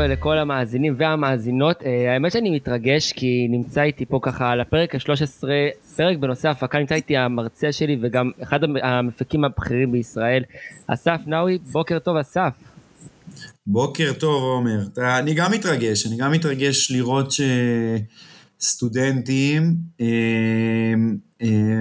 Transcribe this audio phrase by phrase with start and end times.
[0.00, 1.82] קורה לכל המאזינים והמאזינות?
[1.82, 5.44] אה, האמת שאני מתרגש כי נמצא איתי פה ככה על הפרק ה-13,
[5.96, 10.42] פרק בנושא הפקה, נמצא איתי המרצה שלי וגם אחד המפיקים הבכירים בישראל,
[10.86, 12.52] אסף נאווי, בוקר טוב אסף.
[13.66, 14.78] בוקר טוב עומר,
[15.18, 17.32] אני גם מתרגש, אני גם מתרגש לראות
[18.60, 20.06] שסטודנטים אה,
[21.42, 21.80] אה,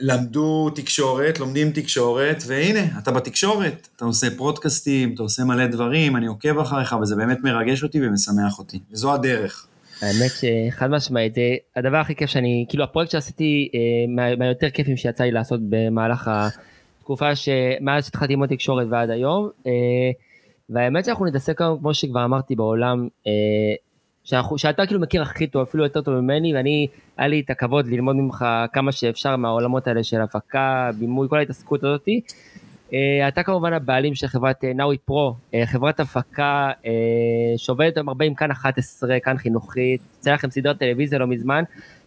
[0.00, 6.26] למדו תקשורת, לומדים תקשורת, והנה, אתה בתקשורת, אתה עושה פרודקאסטים, אתה עושה מלא דברים, אני
[6.26, 9.66] עוקב אחריך, וזה באמת מרגש אותי ומשמח אותי, וזו הדרך.
[10.02, 15.24] האמת שחד משמעית, זה הדבר הכי כיף שאני, כאילו הפרויקט שעשיתי, אה, מהיותר כיפים שיצא
[15.24, 19.72] לי לעשות במהלך התקופה שמאז שהתחלתי ללמוד תקשורת ועד היום, אה,
[20.70, 23.32] והאמת שאנחנו נתעסק היום, כמו שכבר אמרתי, בעולם אה,
[24.28, 27.86] שאנחנו, שאתה כאילו מכיר הכי טוב, אפילו יותר טוב ממני, ואני, היה לי את הכבוד
[27.86, 32.20] ללמוד ממך כמה שאפשר מהעולמות האלה של הפקה, בימוי, כל ההתעסקות הזאתי.
[32.88, 32.92] Uh,
[33.28, 36.86] אתה כמובן הבעלים של חברת נאווי uh, פרו, uh, חברת הפקה uh,
[37.56, 41.64] שעובדת היום הרבה עם כאן 11, כאן חינוכית, יצא לכם סדרת טלוויזיה לא מזמן,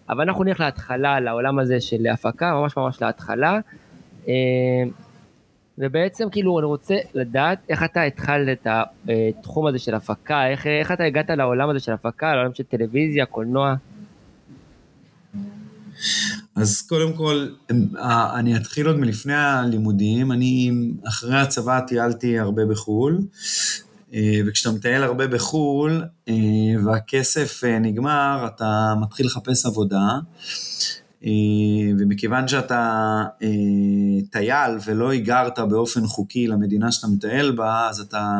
[0.09, 3.59] אבל אנחנו נלך להתחלה, לעולם הזה של הפקה, ממש ממש להתחלה.
[4.25, 4.29] Uh,
[5.81, 10.92] ובעצם כאילו אני רוצה לדעת איך אתה התחלת את התחום הזה של הפקה, איך, איך
[10.92, 13.75] אתה הגעת לעולם הזה של הפקה, לעולם של טלוויזיה, קולנוע.
[16.56, 17.47] אז קודם כל,
[18.36, 20.72] אני אתחיל עוד מלפני הלימודים, אני
[21.08, 23.19] אחרי הצבא טיילתי הרבה בחו"ל,
[24.48, 26.03] וכשאתה מטייל הרבה בחו"ל
[26.86, 30.19] והכסף נגמר, אתה מתחיל לחפש עבודה.
[31.25, 31.31] אה,
[31.99, 33.47] ומכיוון שאתה אה,
[34.31, 38.31] טייל ולא היגרת באופן חוקי למדינה שאתה מטייל בה, אז אתה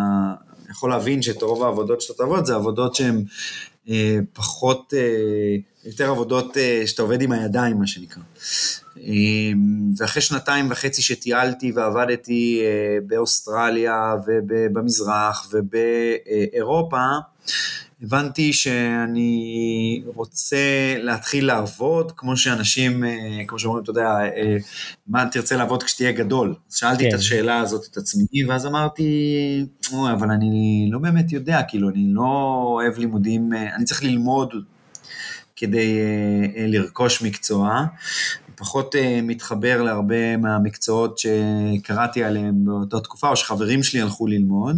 [0.70, 3.24] יכול להבין שאת רוב העבודות שאתה תעבוד זה עבודות שהן
[3.90, 4.94] אה, פחות,
[5.86, 8.22] יותר עבודות שאתה עובד עם הידיים, מה שנקרא.
[9.98, 12.62] ואחרי שנתיים וחצי שטיילתי ועבדתי
[13.08, 17.02] באוסטרליה ובמזרח ובאירופה,
[18.02, 20.58] הבנתי שאני רוצה
[20.98, 24.58] להתחיל לעבוד, כמו שאנשים, אה, כמו שאומרים, אתה יודע, אה,
[25.08, 26.56] מה תרצה לעבוד כשתהיה גדול?
[26.70, 27.10] אז שאלתי כן.
[27.10, 32.62] את השאלה הזאת את עצמי, ואז אמרתי, אבל אני לא באמת יודע, כאילו, אני לא
[32.64, 34.54] אוהב לימודים, אה, אני צריך ללמוד
[35.56, 36.00] כדי
[36.68, 37.86] לרכוש מקצוע.
[38.62, 44.78] פחות מתחבר להרבה מהמקצועות שקראתי עליהם באותה תקופה, או שחברים שלי הלכו ללמוד.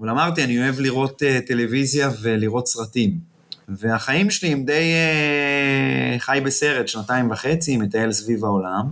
[0.00, 3.18] אבל אמרתי, אני אוהב לראות uh, טלוויזיה ולראות סרטים.
[3.68, 4.92] והחיים שלי הם די
[6.16, 8.86] uh, חי בסרט, שנתיים וחצי, מטייל סביב העולם.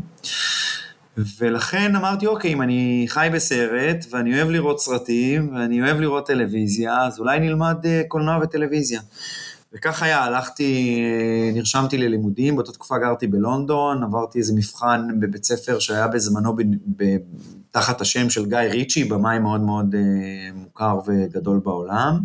[1.38, 7.06] ולכן אמרתי, אוקיי, אם אני חי בסרט, ואני אוהב לראות סרטים, ואני אוהב לראות טלוויזיה,
[7.06, 7.76] אז אולי נלמד
[8.08, 9.00] קולנוע וטלוויזיה.
[9.72, 11.00] וכך היה, הלכתי,
[11.54, 16.56] נרשמתי ללימודים, באותה תקופה גרתי בלונדון, עברתי איזה מבחן בבית ספר שהיה בזמנו
[17.70, 20.00] תחת השם של גיא ריצ'י, במאי מאוד מאוד אה,
[20.54, 22.18] מוכר וגדול בעולם.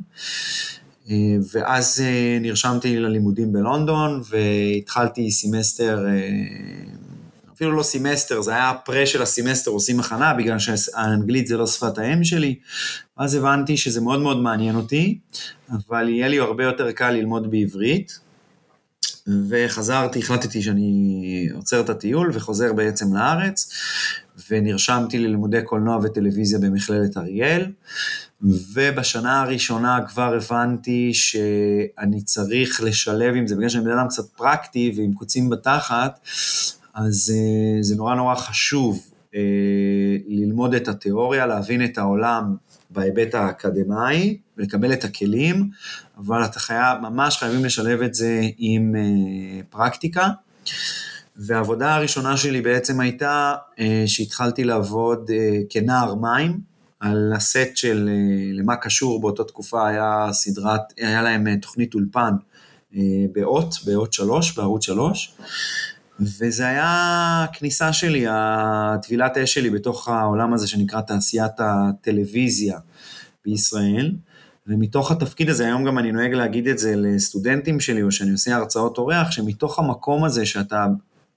[1.09, 1.16] אה,
[1.51, 6.05] ואז אה, נרשמתי ללימודים בלונדון והתחלתי סמסטר,
[7.53, 11.67] אפילו לא סמסטר, זה היה ה pre של הסמסטר, עושים הכנה, בגלל שהאנגלית זה לא
[11.67, 12.55] שפת האם שלי.
[13.18, 15.20] אז הבנתי שזה מאוד מאוד מעניין אותי,
[15.72, 18.20] אבל יהיה לי הרבה יותר קל ללמוד בעברית.
[19.50, 23.72] וחזרתי, החלטתי שאני עוצר את הטיול וחוזר בעצם לארץ,
[24.50, 27.72] ונרשמתי ללימודי קולנוע וטלוויזיה במכללת אריאל,
[28.41, 34.94] ובשנה הראשונה כבר הבנתי שאני צריך לשלב עם זה, בגלל שאני בן אדם קצת פרקטי
[34.97, 36.20] ועם קוצים בתחת,
[36.94, 39.35] אז uh, זה נורא נורא חשוב uh,
[40.28, 42.56] ללמוד את התיאוריה, להבין את העולם
[42.96, 45.70] בהיבט האקדמאי, ולקבל את הכלים,
[46.18, 50.30] אבל אתה חייב, ממש חייבים לשלב את זה עם uh, פרקטיקה.
[51.38, 58.53] והעבודה הראשונה שלי בעצם הייתה אה, שהתחלתי לעבוד אה, כנער מים, על הסט של אה,
[58.53, 62.34] למה קשור באותה תקופה היה סדרת, היה להם תוכנית אולפן
[63.32, 65.36] באות, באות שלוש, בערוץ שלוש,
[66.20, 72.79] וזה היה הכניסה שלי, הטבילת האש שלי בתוך העולם הזה שנקרא תעשיית הטלוויזיה
[73.46, 74.16] בישראל.
[74.67, 78.56] ומתוך התפקיד הזה, היום גם אני נוהג להגיד את זה לסטודנטים שלי, או שאני עושה
[78.56, 80.85] הרצאות אורח, שמתוך המקום הזה שאתה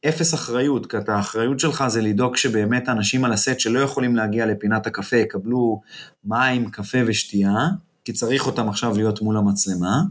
[0.09, 4.47] אפס אחריות, כי את האחריות שלך זה לדאוג שבאמת האנשים על הסט שלא יכולים להגיע
[4.47, 5.81] לפינת הקפה יקבלו
[6.25, 7.57] מים, קפה ושתייה,
[8.05, 10.03] כי צריך אותם עכשיו להיות מול המצלמה.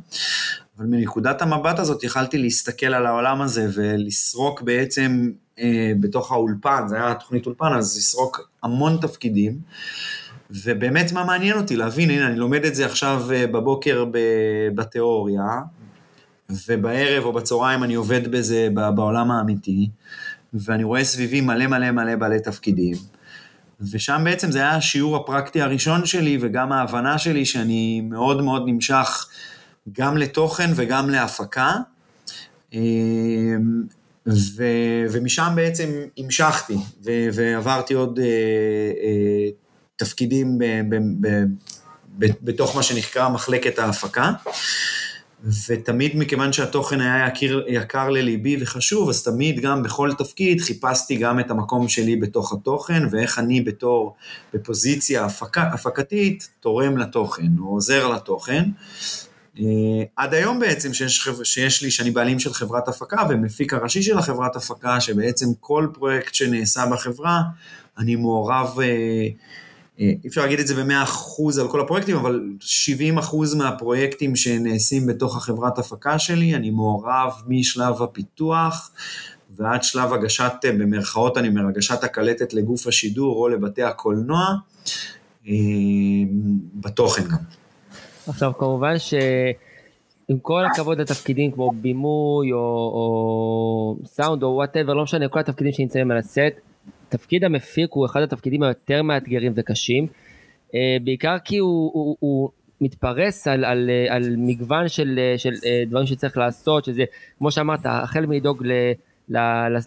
[0.78, 6.96] אבל מנקודת המבט הזאת יכלתי להסתכל על העולם הזה ולסרוק בעצם אה, בתוך האולפן, זה
[6.96, 9.60] היה תוכנית אולפן, אז לסרוק המון תפקידים.
[10.52, 14.06] ובאמת מה מעניין אותי להבין, הנה אני לומד את זה עכשיו אה, בבוקר
[14.76, 15.62] בתיאוריה,
[16.68, 19.90] ובערב או בצהריים אני עובד בזה בעולם האמיתי,
[20.54, 22.96] ואני רואה סביבי מלא מלא מלא בעלי תפקידים,
[23.92, 29.28] ושם בעצם זה היה השיעור הפרקטי הראשון שלי, וגם ההבנה שלי שאני מאוד מאוד נמשך
[29.92, 31.76] גם לתוכן וגם להפקה.
[34.28, 34.64] ו,
[35.12, 39.54] ומשם בעצם המשכתי, ו, ועברתי עוד uh, uh,
[39.96, 41.28] תפקידים ב, ב, ב,
[42.20, 44.32] ב, בתוך מה שנקרא מחלקת ההפקה.
[45.68, 51.40] ותמיד מכיוון שהתוכן היה יקיר, יקר לליבי וחשוב, אז תמיד גם בכל תפקיד חיפשתי גם
[51.40, 54.16] את המקום שלי בתוך התוכן, ואיך אני בתור,
[54.54, 58.64] בפוזיציה הפק, הפקתית, תורם לתוכן, או עוזר לתוכן.
[59.58, 59.60] Uh,
[60.16, 64.56] עד היום בעצם שיש, שיש לי, שאני בעלים של חברת הפקה ומפיק הראשי של החברת
[64.56, 67.42] הפקה, שבעצם כל פרויקט שנעשה בחברה,
[67.98, 68.82] אני מעורב, uh,
[70.00, 75.08] אי אפשר להגיד את זה במאה אחוז על כל הפרויקטים, אבל 70 אחוז מהפרויקטים שנעשים
[75.08, 78.92] בתוך החברת הפקה שלי, אני מעורב משלב הפיתוח
[79.56, 84.56] ועד שלב הגשת, במרכאות אני אומר, הגשת הקלטת לגוף השידור או לבתי הקולנוע,
[86.74, 87.67] בתוכן גם.
[88.30, 95.28] עכשיו כמובן שעם כל הכבוד לתפקידים כמו בימוי או, או סאונד או whatever, לא משנה,
[95.28, 96.40] כל התפקידים שנמצאים על הסט,
[97.10, 100.08] תפקיד המפיק הוא אחד התפקידים היותר מאתגרים וקשים,
[100.76, 102.50] אה, בעיקר כי הוא, הוא, הוא
[102.82, 107.04] מתפרס על, על, על מגוון של, של אה, דברים שצריך לעשות, שזה
[107.38, 108.72] כמו שאמרת, החל מלדאוג ל...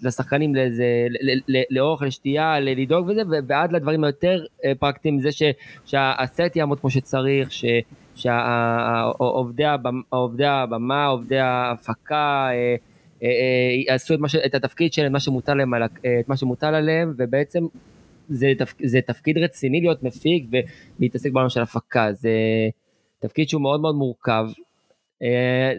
[0.03, 0.85] לשחקנים לאיזה,
[1.71, 5.43] לאוכל, לשתייה, לדאוג וזה, ועד לדברים היותר אה, פרקטיים, זה ש,
[5.85, 7.51] שהסט יעמוד כמו שצריך,
[8.21, 9.65] שעובדי
[10.45, 12.77] הבמה, עובדי ההפקה, אה,
[13.23, 13.29] אה,
[13.89, 15.75] יעשו את, ש, את התפקיד שלהם, מה שמוטל להם,
[16.21, 17.67] את מה שמוטל עליהם, ובעצם
[18.29, 20.47] זה, תפ, זה תפקיד רציני להיות מפיק
[20.99, 22.31] ולהתעסק בעולם של הפקה, זה
[23.19, 24.47] תפקיד שהוא מאוד מאוד מורכב.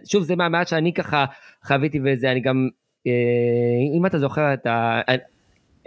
[0.06, 1.26] שוב, זה מהמעט שאני ככה
[1.64, 2.70] חוויתי וזה, אני גם
[3.08, 5.02] אה, אם אתה זוכר, אתה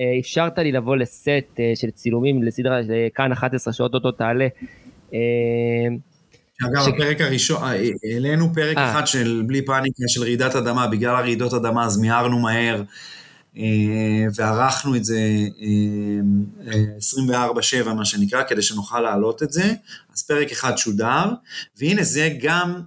[0.01, 1.29] אה, אפשרת לי לבוא לסט
[1.61, 2.81] אה, של צילומים לסדרה
[3.15, 4.49] כאן 11 שעות אותו תעלה.
[6.63, 6.89] אגב, ש...
[6.89, 7.63] הפרק הראשון,
[8.13, 8.81] העלינו פרק 아.
[8.81, 12.83] אחד של בלי פאניקה של רעידת אדמה, בגלל הרעידות אדמה, אז מיהרנו מהר
[14.35, 15.19] וערכנו את זה
[17.87, 19.75] 24-7, מה שנקרא, כדי שנוכל להעלות את זה.
[20.15, 21.33] אז פרק אחד שודר,
[21.79, 22.81] והנה זה גם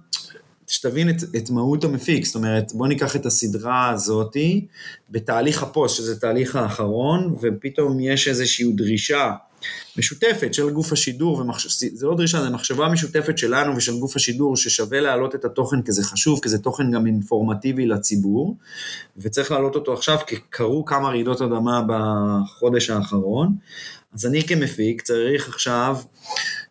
[0.66, 4.66] שתבין את, את מהות המפיק, זאת אומרת, בוא ניקח את הסדרה הזאתי
[5.10, 9.32] בתהליך הפוסט, שזה תהליך האחרון, ופתאום יש איזושהי דרישה
[9.96, 11.82] משותפת של גוף השידור, ומחש...
[11.94, 15.92] זה לא דרישה, זה מחשבה משותפת שלנו ושל גוף השידור, ששווה להעלות את התוכן כי
[15.92, 18.56] זה חשוב, כי זה תוכן גם אינפורמטיבי לציבור,
[19.16, 23.56] וצריך להעלות אותו עכשיו, כי קרו כמה רעידות אדמה בחודש האחרון,
[24.14, 25.96] אז אני כמפיק צריך עכשיו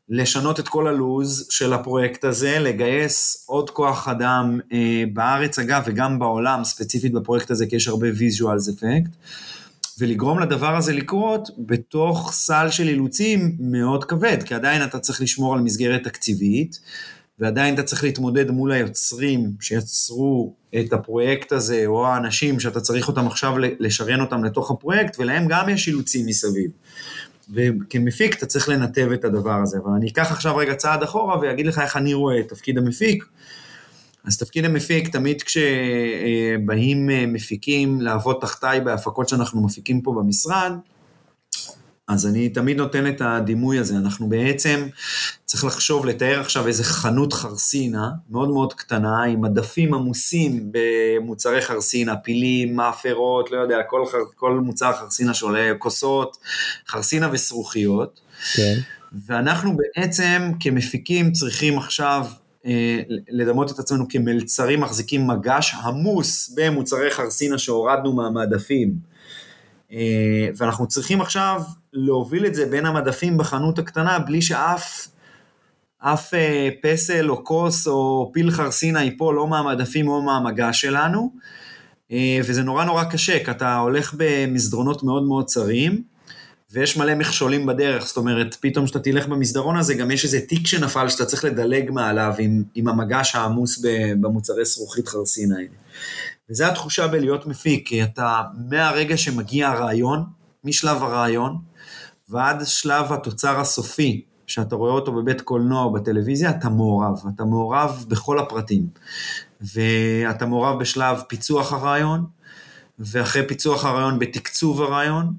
[0.10, 6.20] לשנות את כל הלוז של הפרויקט הזה, לגייס עוד כוח אדם אה, בארץ אגב וגם
[6.20, 9.12] בעולם, ספציפית בפרויקט הזה כי יש הרבה visuals effect,
[10.00, 15.54] ולגרום לדבר הזה לקרות בתוך סל של אילוצים מאוד כבד, כי עדיין אתה צריך לשמור
[15.54, 16.80] על מסגרת תקציבית,
[17.39, 23.27] ועדיין אתה צריך להתמודד מול היוצרים שיצרו את הפרויקט הזה, או האנשים שאתה צריך אותם
[23.27, 26.72] עכשיו לשריין אותם לתוך הפרויקט, ולהם גם יש אילוצים מסביב.
[27.54, 29.77] וכמפיק אתה צריך לנתב את הדבר הזה.
[29.84, 33.24] אבל אני אקח עכשיו רגע צעד אחורה ואגיד לך איך אני רואה את תפקיד המפיק.
[34.27, 40.72] אז תפקיד המפיק, תמיד כשבאים אה, מפיקים לעבוד תחתיי בהפקות שאנחנו מפיקים פה במשרד,
[42.07, 44.88] אז אני תמיד נותן את הדימוי הזה, אנחנו בעצם,
[45.46, 52.15] צריך לחשוב, לתאר עכשיו איזה חנות חרסינה, מאוד מאוד קטנה, עם מדפים עמוסים במוצרי חרסינה,
[52.15, 54.03] פילים, מאפרות, לא יודע, כל,
[54.36, 56.38] כל מוצר חרסינה שעולה, כוסות,
[56.88, 58.19] חרסינה ושרוכיות.
[58.53, 58.79] כן.
[59.27, 62.25] ואנחנו בעצם כמפיקים צריכים עכשיו
[63.29, 68.93] לדמות את עצמנו כמלצרים מחזיקים מגש עמוס במוצרי חרסינה שהורדנו מהמעדפים.
[69.91, 71.62] אה, ואנחנו צריכים עכשיו
[71.93, 75.07] להוביל את זה בין המדפים בחנות הקטנה בלי שאף
[76.00, 81.31] אף אה, פסל או כוס או פיל חרסינה ייפול או מהמדפים או מהמגע שלנו,
[82.12, 86.03] אה, וזה נורא נורא קשה, כי אתה הולך במסדרונות מאוד מאוד צרים,
[86.71, 90.67] ויש מלא מכשולים בדרך, זאת אומרת, פתאום כשאתה תלך במסדרון הזה, גם יש איזה תיק
[90.67, 93.83] שנפל שאתה צריך לדלג מעליו עם, עם המגש העמוס
[94.21, 95.67] במוצרי זכוכית חרסינה האלה.
[96.50, 100.24] וזו התחושה בלהיות מפיק, כי אתה, מהרגע שמגיע הרעיון,
[100.63, 101.57] משלב הרעיון,
[102.29, 107.21] ועד שלב התוצר הסופי, שאתה רואה אותו בבית קולנוע או בטלוויזיה, אתה מעורב.
[107.36, 108.88] אתה מעורב בכל הפרטים.
[109.62, 112.25] ואתה מעורב בשלב פיצוח הרעיון,
[113.00, 115.33] ואחרי פיצוח הרעיון בתקצוב הרעיון,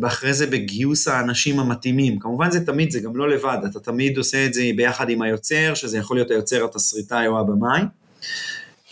[0.00, 2.18] ואחרי זה בגיוס האנשים המתאימים.
[2.18, 5.74] כמובן זה תמיד, זה גם לא לבד, אתה תמיד עושה את זה ביחד עם היוצר,
[5.74, 7.80] שזה יכול להיות היוצר, התסריטאי או הבמאי,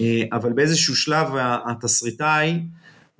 [0.00, 2.60] אה, אבל באיזשהו שלב התסריטאי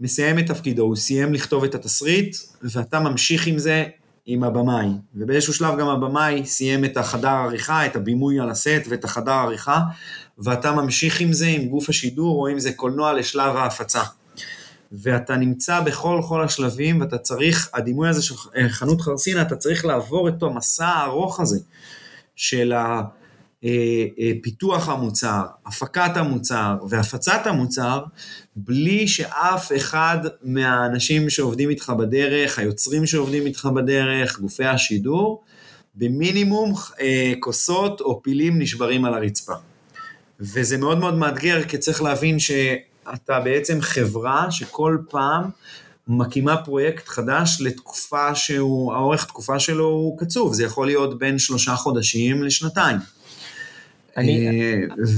[0.00, 3.85] מסיים את תפקידו, הוא סיים לכתוב את התסריט, ואתה ממשיך עם זה
[4.26, 9.04] עם הבמאי, ובאיזשהו שלב גם הבמאי סיים את החדר עריכה, את הבימוי על הסט ואת
[9.04, 9.80] החדר עריכה,
[10.38, 14.02] ואתה ממשיך עם זה, עם גוף השידור, או אם זה קולנוע לשלב ההפצה.
[14.92, 19.85] ואתה נמצא בכל כל השלבים, ואתה צריך, הדימוי הזה של אה, חנות חרסינה, אתה צריך
[19.85, 21.59] לעבור את המסע הארוך הזה
[22.37, 22.73] של
[24.42, 28.04] פיתוח המוצר, הפקת המוצר והפצת המוצר,
[28.57, 35.42] בלי שאף אחד מהאנשים שעובדים איתך בדרך, היוצרים שעובדים איתך בדרך, גופי השידור,
[35.95, 39.54] במינימום אה, כוסות או פילים נשברים על הרצפה.
[40.40, 42.38] וזה מאוד מאוד מאתגר, כי צריך להבין
[43.12, 45.50] שאתה בעצם חברה שכל פעם
[46.08, 51.74] מקימה פרויקט חדש לתקופה שהוא, האורך תקופה שלו הוא קצוב, זה יכול להיות בין שלושה
[51.74, 52.96] חודשים לשנתיים.
[54.16, 54.48] אני...
[54.48, 54.74] אה,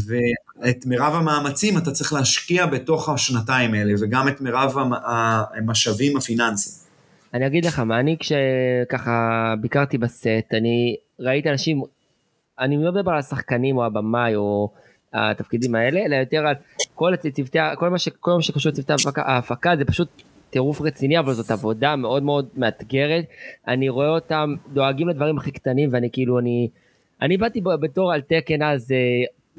[0.06, 6.76] ואת מירב המאמצים אתה צריך להשקיע בתוך השנתיים האלה, וגם את מירב המשאבים הפיננסיים.
[7.35, 11.82] אני אגיד לך מה, אני כשככה ביקרתי בסט, אני ראיתי אנשים,
[12.59, 14.70] אני לא מדבר על השחקנים או הבמאי או
[15.12, 16.54] התפקידים האלה, אלא יותר על
[17.00, 20.09] כל צוותי, כל מה, ש, כל מה שקשור לצוותי ההפקה, ההפקה זה פשוט
[20.50, 23.25] טירוף רציני, אבל זאת עבודה מאוד מאוד מאתגרת.
[23.69, 26.69] אני רואה אותם דואגים לדברים הכי קטנים, ואני כאילו, אני...
[27.23, 28.95] אני באתי בתור על תקן אז,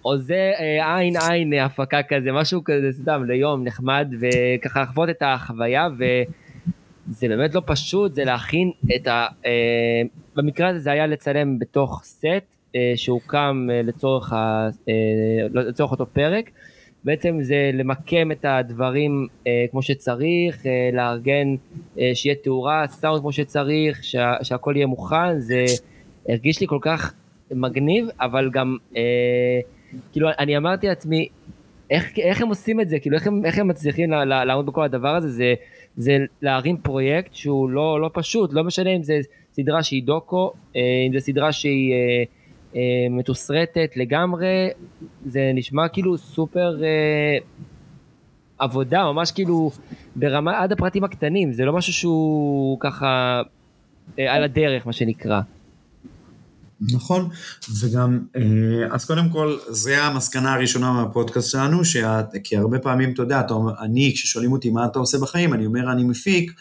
[0.06, 5.22] או זה אה, עין עין הפקה כזה, משהו כזה סתם ליום נחמד, וככה לחוות את
[5.22, 9.28] החוויה, וזה באמת לא פשוט, זה להכין את ה...
[9.46, 10.02] אה,
[10.36, 12.26] במקרה הזה זה היה לצלם בתוך סט
[12.76, 14.68] אה, שהוקם לצורך, ה,
[15.54, 16.52] לצורך אותו פרק.
[17.04, 21.56] בעצם זה למקם את הדברים אה, כמו שצריך, אה, לארגן
[22.00, 25.66] אה, שיהיה תאורה, סאונד כמו שצריך, שה, שהכל יהיה מוכן, זה
[26.30, 27.14] הרגיש לי כל כך
[27.52, 29.60] מגניב, אבל גם, אה,
[30.12, 31.28] כאילו, אני אמרתי לעצמי,
[31.90, 33.00] איך, איך הם עושים את זה?
[33.00, 35.30] כאילו, איך הם, איך הם מצליחים לעמוד בכל הדבר הזה?
[35.30, 35.54] זה,
[35.98, 39.20] זה להרים פרויקט שהוא לא, לא פשוט, לא משנה אם זה
[39.54, 42.24] סדרה שהיא דוקו, אה, אם זה סדרה שהיא אה,
[43.10, 44.70] מתוסרטת לגמרי,
[45.26, 47.38] זה נשמע כאילו סופר אה,
[48.58, 49.72] עבודה, ממש כאילו
[50.16, 53.42] ברמה, עד הפרטים הקטנים, זה לא משהו שהוא ככה
[54.20, 55.42] אה, על הדרך, מה שנקרא.
[56.82, 57.30] נכון,
[57.82, 58.42] וגם, אה,
[58.92, 63.54] אז קודם כל, זה המסקנה הראשונה מהפודקאסט שלנו, שאת, כי הרבה פעמים, אתה יודע, אתה
[63.80, 66.52] אני, כששואלים אותי מה אתה עושה בחיים, אני אומר, אני מפיק,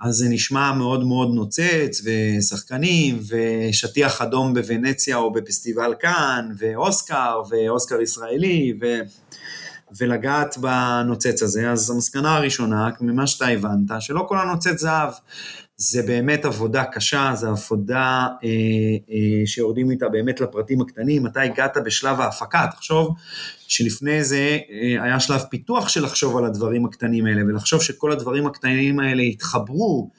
[0.00, 8.00] אז זה נשמע מאוד מאוד נוצץ, ושחקנים, ושטיח אדום בוונציה או בפסטיבל כאן, ואוסקר, ואוסקר
[8.00, 8.86] ישראלי, ו...
[9.98, 11.70] ולגעת בנוצץ הזה.
[11.70, 15.12] אז המסקנה הראשונה, ממה שאתה הבנת, שלא כל הנוצץ זהב.
[15.78, 18.48] זה באמת עבודה קשה, זו עבודה אה,
[19.10, 21.26] אה, שיורדים איתה באמת לפרטים הקטנים.
[21.26, 23.14] אתה הגעת בשלב ההפקה, תחשוב
[23.68, 28.46] שלפני זה אה, היה שלב פיתוח של לחשוב על הדברים הקטנים האלה, ולחשוב שכל הדברים
[28.46, 30.10] הקטנים האלה יתחברו,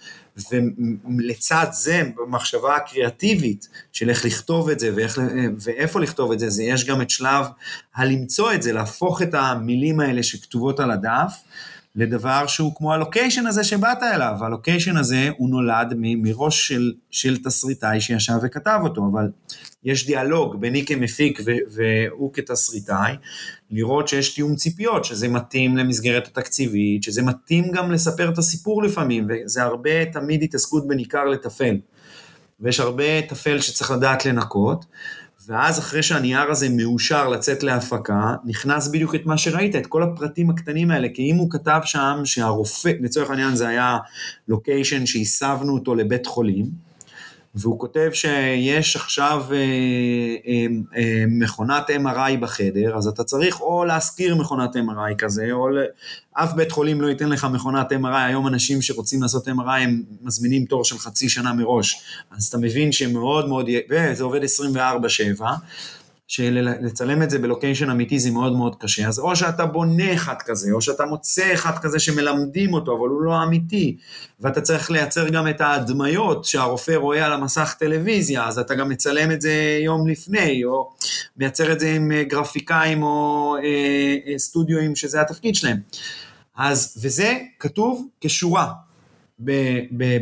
[0.51, 5.21] ולצד זה, במחשבה הקריאטיבית של איך לכתוב את זה ואיך,
[5.63, 7.45] ואיפה לכתוב את זה, זה יש גם את שלב
[7.95, 11.33] הלמצוא את זה, להפוך את המילים האלה שכתובות על הדף.
[11.97, 14.35] לדבר שהוא כמו הלוקיישן הזה שבאת אליו.
[14.41, 19.29] הלוקיישן הזה הוא נולד מראש של, של תסריטאי שישב וכתב אותו, אבל
[19.83, 23.15] יש דיאלוג ביני כמפיק והוא כתסריטאי,
[23.71, 29.27] לראות שיש תיאום ציפיות, שזה מתאים למסגרת התקציבית, שזה מתאים גם לספר את הסיפור לפעמים,
[29.29, 31.75] וזה הרבה תמיד התעסקות בין עיקר לטפל.
[32.59, 34.85] ויש הרבה טפל שצריך לדעת לנקות,
[35.47, 40.49] ואז אחרי שהנייר הזה מאושר לצאת להפקה, נכנס בדיוק את מה שראית, את כל הפרטים
[40.49, 43.97] הקטנים האלה, כי אם הוא כתב שם שהרופא, לצורך העניין זה היה
[44.47, 46.86] לוקיישן שהסבנו אותו לבית חולים,
[47.59, 49.57] והוא כותב שיש עכשיו אה,
[50.47, 50.65] אה,
[50.97, 55.67] אה, מכונת MRI בחדר, אז אתה צריך או להשכיר מכונת MRI כזה, או
[56.33, 60.65] אף בית חולים לא ייתן לך מכונת MRI, היום אנשים שרוצים לעשות MRI הם מזמינים
[60.65, 64.41] תור של חצי שנה מראש, אז אתה מבין שמאוד מאוד, וזה עובד
[65.39, 65.43] 24-7,
[66.27, 70.71] שלצלם את זה בלוקיישן אמיתי זה מאוד מאוד קשה, אז או שאתה בונה אחד כזה,
[70.71, 73.97] או שאתה מוצא אחד כזה שמלמדים אותו, אבל הוא לא אמיתי,
[74.39, 79.31] ואתה צריך לייצר גם את ההדמיות שהרופא רואה על המסך טלוויזיה, אז אתה גם מצלם
[79.31, 80.89] את זה יום לפני, או
[81.37, 85.77] מייצר את זה עם אה, גרפיקאים או אה, אה, סטודיואים שזה התפקיד שלהם.
[86.57, 88.71] אז, וזה כתוב כשורה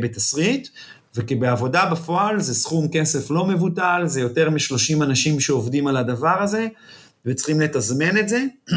[0.00, 0.68] בתסריט,
[1.16, 6.66] וכבעבודה בפועל זה סכום כסף לא מבוטל, זה יותר מ-30 אנשים שעובדים על הדבר הזה,
[7.26, 8.44] וצריכים לתזמן את זה.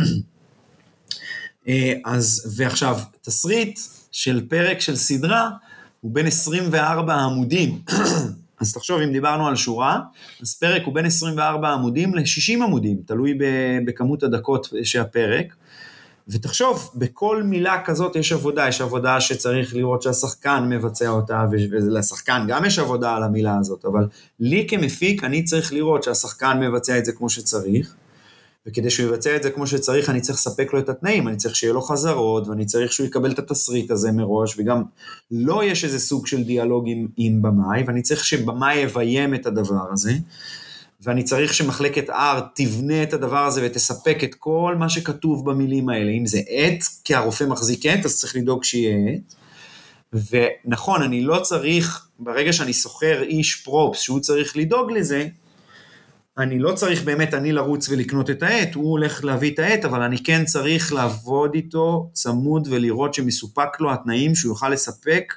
[1.67, 3.79] אה, אז, ועכשיו, תסריט
[4.11, 5.49] של פרק של סדרה
[6.01, 7.81] הוא בין 24 עמודים.
[8.61, 9.99] אז תחשוב, אם דיברנו על שורה,
[10.41, 13.37] אז פרק הוא בין 24 עמודים ל-60 עמודים, תלוי
[13.85, 15.55] בכמות הדקות שהפרק.
[16.29, 22.65] ותחשוב, בכל מילה כזאת יש עבודה, יש עבודה שצריך לראות שהשחקן מבצע אותה, ולשחקן גם
[22.65, 24.07] יש עבודה על המילה הזאת, אבל
[24.39, 27.95] לי כמפיק, אני צריך לראות שהשחקן מבצע את זה כמו שצריך,
[28.67, 31.55] וכדי שהוא יבצע את זה כמו שצריך, אני צריך לספק לו את התנאים, אני צריך
[31.55, 34.83] שיהיה לו חזרות, ואני צריך שהוא יקבל את התסריט הזה מראש, וגם
[35.31, 39.91] לא יש איזה סוג של דיאלוג עם, עם במאי, ואני צריך שבמאי יביים את הדבר
[39.91, 40.11] הזה.
[41.01, 46.11] ואני צריך שמחלקת R תבנה את הדבר הזה ותספק את כל מה שכתוב במילים האלה.
[46.11, 49.35] אם זה עט, כי הרופא מחזיק עט, אז צריך לדאוג שיהיה עט.
[50.13, 55.27] ונכון, אני לא צריך, ברגע שאני שוכר איש פרופס שהוא צריך לדאוג לזה,
[56.37, 60.01] אני לא צריך באמת אני לרוץ ולקנות את העט, הוא הולך להביא את העט, אבל
[60.01, 65.33] אני כן צריך לעבוד איתו צמוד ולראות שמסופק לו התנאים שהוא יוכל לספק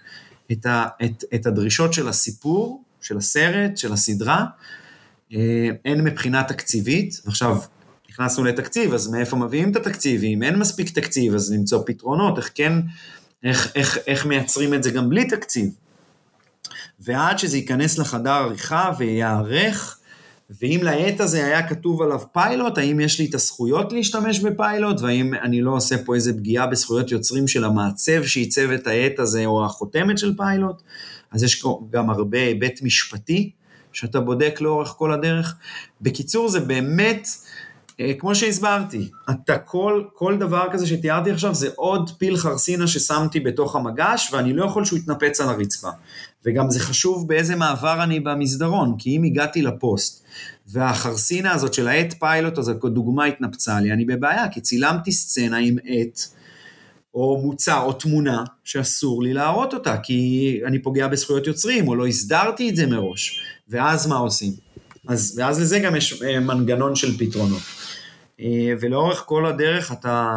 [0.53, 4.45] את, ה, את, את הדרישות של הסיפור, של הסרט, של הסדרה,
[5.85, 7.59] הן מבחינה תקציבית, ועכשיו
[8.11, 10.23] נכנסנו לתקציב, אז מאיפה מביאים את התקציב?
[10.25, 12.73] אם אין מספיק תקציב, אז למצוא פתרונות, איך כן,
[13.45, 15.71] איך, איך, איך מייצרים את זה גם בלי תקציב.
[17.01, 19.99] ועד שזה ייכנס לחדר עריכה וייערך,
[20.61, 25.35] ואם לעט הזה היה כתוב עליו פיילוט, האם יש לי את הזכויות להשתמש בפיילוט, והאם
[25.35, 29.65] אני לא עושה פה איזה פגיעה בזכויות יוצרים של המעצב שעיצב את העט הזה, או
[29.65, 30.83] החותמת של פיילוט,
[31.31, 33.51] אז יש גם הרבה היבט משפטי
[33.93, 35.55] שאתה בודק לאורך כל הדרך.
[36.01, 37.29] בקיצור, זה באמת,
[38.01, 43.41] אה, כמו שהסברתי, אתה כל, כל דבר כזה שתיארתי עכשיו זה עוד פיל חרסינה ששמתי
[43.41, 45.91] בתוך המגש, ואני לא יכול שהוא יתנפץ על הרצפה.
[46.45, 50.25] וגם זה חשוב באיזה מעבר אני במסדרון, כי אם הגעתי לפוסט,
[50.67, 55.77] והחרסינה הזאת של העט פיילוט הזה, כדוגמה התנפצה לי, אני בבעיה, כי צילמתי סצנה עם
[55.85, 56.21] עט,
[57.15, 62.07] או מוצר או תמונה שאסור לי להראות אותה, כי אני פוגע בזכויות יוצרים, או לא
[62.07, 63.41] הסדרתי את זה מראש.
[63.69, 64.53] ואז מה עושים?
[65.09, 67.63] אז, ואז לזה גם יש אה, מנגנון של פתרונות.
[68.41, 70.29] אה, ולאורך כל הדרך אתה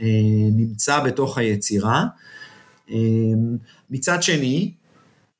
[0.00, 0.06] אה,
[0.56, 2.06] נמצא בתוך היצירה.
[3.90, 4.72] מצד שני,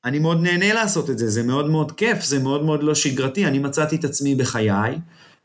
[0.05, 3.45] אני מאוד נהנה לעשות את זה, זה מאוד מאוד כיף, זה מאוד מאוד לא שגרתי,
[3.45, 4.99] אני מצאתי את עצמי בחיי,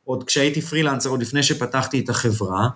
[0.04, 2.68] עוד כשהייתי פרילנסר, עוד לפני שפתחתי את החברה,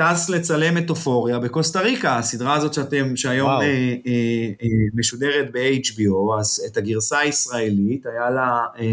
[0.00, 3.62] טס לצלם את אופוריה בקוסטה ריקה, הסדרה הזאת שאתם, שהיום אה, אה,
[4.62, 8.84] אה, משודרת ב-HBO, אז את הגרסה הישראלית, היה לה אה,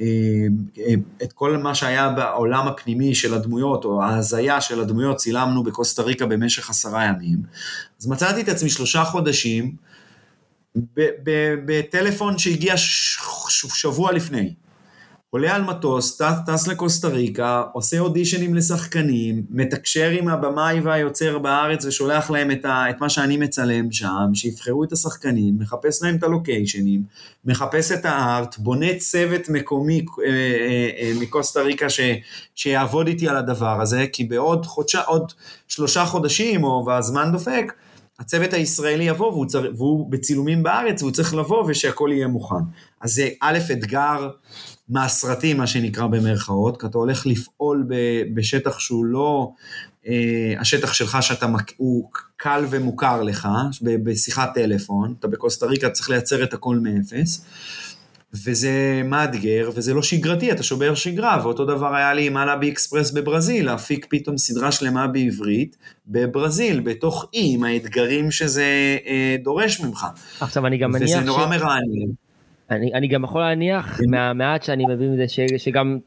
[0.00, 0.06] אה,
[0.78, 6.02] אה, את כל מה שהיה בעולם הפנימי של הדמויות, או ההזיה של הדמויות, צילמנו בקוסטה
[6.02, 7.38] ריקה במשך עשרה ימים.
[8.00, 9.76] אז מצאתי את עצמי שלושה חודשים,
[11.64, 14.54] בטלפון שהגיע שבוע לפני.
[15.32, 21.84] עולה על מטוס, טס, טס לקוסטה ריקה, עושה אודישנים לשחקנים, מתקשר עם הבמאי והיוצר בארץ
[21.84, 26.22] ושולח להם את, ה, את מה שאני מצלם שם, שיבחרו את השחקנים, מחפש להם את
[26.22, 27.02] הלוקיישנים,
[27.44, 32.00] מחפש את הארט, בונה צוות מקומי אה, אה, אה, מקוסטה ריקה ש,
[32.54, 35.32] שיעבוד איתי על הדבר הזה, כי בעוד חודשה, עוד
[35.68, 37.72] שלושה חודשים, או והזמן דופק,
[38.20, 42.54] הצוות הישראלי יבוא והוא, צר, והוא בצילומים בארץ והוא צריך לבוא ושהכול יהיה מוכן.
[43.00, 44.28] אז זה א', אתגר
[44.90, 47.94] מהסרטים, מה שנקרא במרכאות, כי אתה הולך לפעול ב,
[48.34, 49.50] בשטח שהוא לא
[50.06, 53.48] אה, השטח שלך, שאתה, הוא קל ומוכר לך,
[53.82, 57.44] בשיחת טלפון, אתה בקוסטה ריקה צריך לייצר את הכל מאפס.
[58.34, 63.10] וזה מאתגר, וזה לא שגרתי, אתה שובר שגרה, ואותו דבר היה לי עם אלאבי אקספרס
[63.10, 65.76] בברזיל, להפיק פתאום סדרה שלמה בעברית
[66.06, 70.06] בברזיל, בתוך אי, עם האתגרים שזה אה, דורש ממך.
[70.40, 71.50] עכשיו אני גם מניח וזה נורא ש...
[72.70, 74.10] אני, אני גם יכול להניח כן.
[74.10, 75.98] מהמעט שאני מבין מזה ש, שגם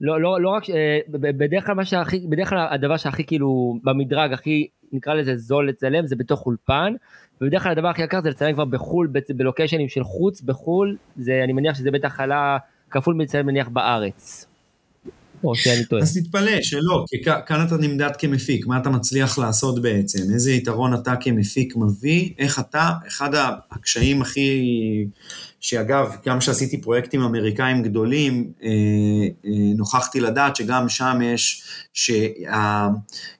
[0.00, 4.32] לא, לא, לא רק אה, בדרך כלל מה שהכי בדרך כלל הדבר שהכי כאילו במדרג
[4.32, 6.92] הכי נקרא לזה זול לצלם זה בתוך אולפן
[7.40, 11.52] ובדרך כלל הדבר הכי יקר זה לצלם כבר בחו"ל, בלוקיישנים של חוץ בחו"ל, זה, אני
[11.52, 12.58] מניח שזה בטח עלה
[12.90, 14.46] כפול מלצלם נניח בארץ.
[15.44, 16.02] או שאני טועה.
[16.02, 20.94] אז תתפלא שלא, כי כאן אתה נמדד כמפיק, מה אתה מצליח לעשות בעצם, איזה יתרון
[20.94, 23.30] אתה כמפיק מביא, איך אתה, אחד
[23.70, 24.62] הקשיים הכי,
[25.66, 28.68] שאגב, גם כשעשיתי פרויקטים אמריקאים גדולים, אה,
[29.46, 31.62] אה, נוכחתי לדעת שגם שם יש,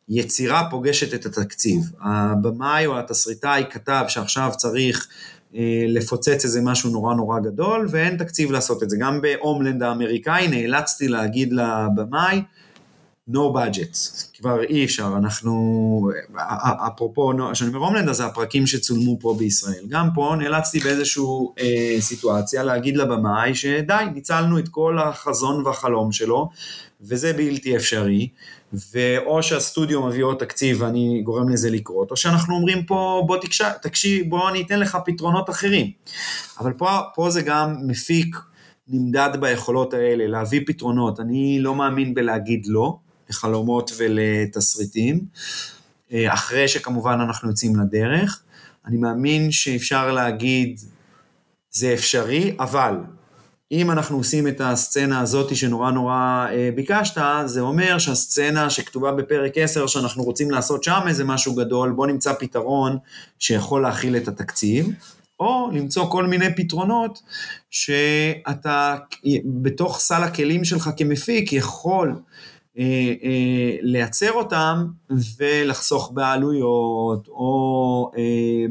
[0.08, 1.80] שהיצירה פוגשת את התקציב.
[2.00, 5.08] הבמאי או התסריטאי כתב שעכשיו צריך
[5.54, 8.96] אה, לפוצץ איזה משהו נורא נורא גדול, ואין תקציב לעשות את זה.
[9.00, 12.42] גם בהומלנד האמריקאי נאלצתי להגיד לבמאי,
[13.30, 16.10] no budgets, כבר אי אפשר, אנחנו,
[16.86, 19.84] אפרופו, כשאני אומר הומלנד, אז הפרקים שצולמו פה בישראל.
[19.88, 21.22] גם פה נאלצתי באיזושהי
[21.58, 26.48] אה, סיטואציה להגיד לבמאי שדי, ניצלנו את כל החזון והחלום שלו,
[27.00, 28.28] וזה בלתי אפשרי.
[28.92, 33.66] ואו שהסטודיו מביא עוד תקציב ואני גורם לזה לקרות, או שאנחנו אומרים פה בוא תקשיב,
[33.82, 35.90] תקשיב בוא אני אתן לך פתרונות אחרים.
[36.60, 38.36] אבל פה, פה זה גם מפיק
[38.88, 41.20] נמדד ביכולות האלה, להביא פתרונות.
[41.20, 42.96] אני לא מאמין בלהגיד לא,
[43.30, 45.20] לחלומות ולתסריטים,
[46.12, 48.42] אה, אחרי שכמובן אנחנו יוצאים לדרך.
[48.86, 50.80] אני מאמין שאפשר להגיד,
[51.70, 52.94] זה אפשרי, אבל
[53.72, 59.52] אם אנחנו עושים את הסצנה הזאת שנורא נורא אה, ביקשת, זה אומר שהסצנה שכתובה בפרק
[59.54, 62.98] 10 שאנחנו רוצים לעשות שם איזה משהו גדול, בוא נמצא פתרון
[63.38, 64.86] שיכול להכיל את התקציב,
[65.40, 67.22] או למצוא כל מיני פתרונות
[67.70, 68.96] שאתה
[69.44, 72.14] בתוך סל הכלים שלך כמפיק יכול
[73.82, 74.86] לייצר אותם
[75.38, 78.10] ולחסוך בעלויות, או...
[78.18, 78.66] אה,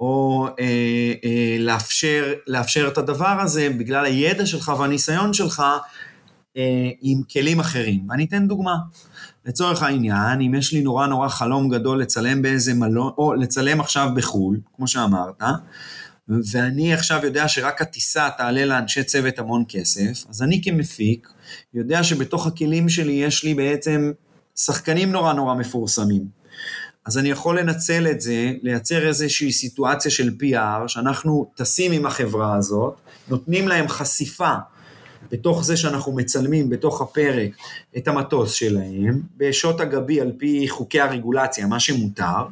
[0.00, 5.62] או אה, אה, לאפשר, לאפשר את הדבר הזה בגלל הידע שלך והניסיון שלך
[6.56, 8.06] אה, עם כלים אחרים.
[8.08, 8.76] ואני אתן דוגמה.
[9.46, 14.08] לצורך העניין, אם יש לי נורא נורא חלום גדול לצלם באיזה מלון, או לצלם עכשיו
[14.16, 15.42] בחו"ל, כמו שאמרת,
[16.28, 21.28] ואני עכשיו יודע שרק הטיסה תעלה לאנשי צוות המון כסף, אז אני כמפיק
[21.74, 24.12] יודע שבתוך הכלים שלי יש לי בעצם
[24.56, 26.42] שחקנים נורא נורא מפורסמים.
[27.06, 32.56] אז אני יכול לנצל את זה, לייצר איזושהי סיטואציה של PR, שאנחנו טסים עם החברה
[32.56, 32.94] הזאת,
[33.28, 34.54] נותנים להם חשיפה
[35.32, 37.50] בתוך זה שאנחנו מצלמים בתוך הפרק
[37.96, 42.46] את המטוס שלהם, בשעות הגבי על פי חוקי הרגולציה, מה שמותר,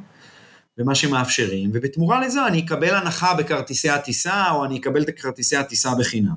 [0.81, 5.95] ומה שמאפשרים, ובתמורה לזה אני אקבל הנחה בכרטיסי הטיסה, או אני אקבל את כרטיסי הטיסה
[5.99, 6.35] בחינם.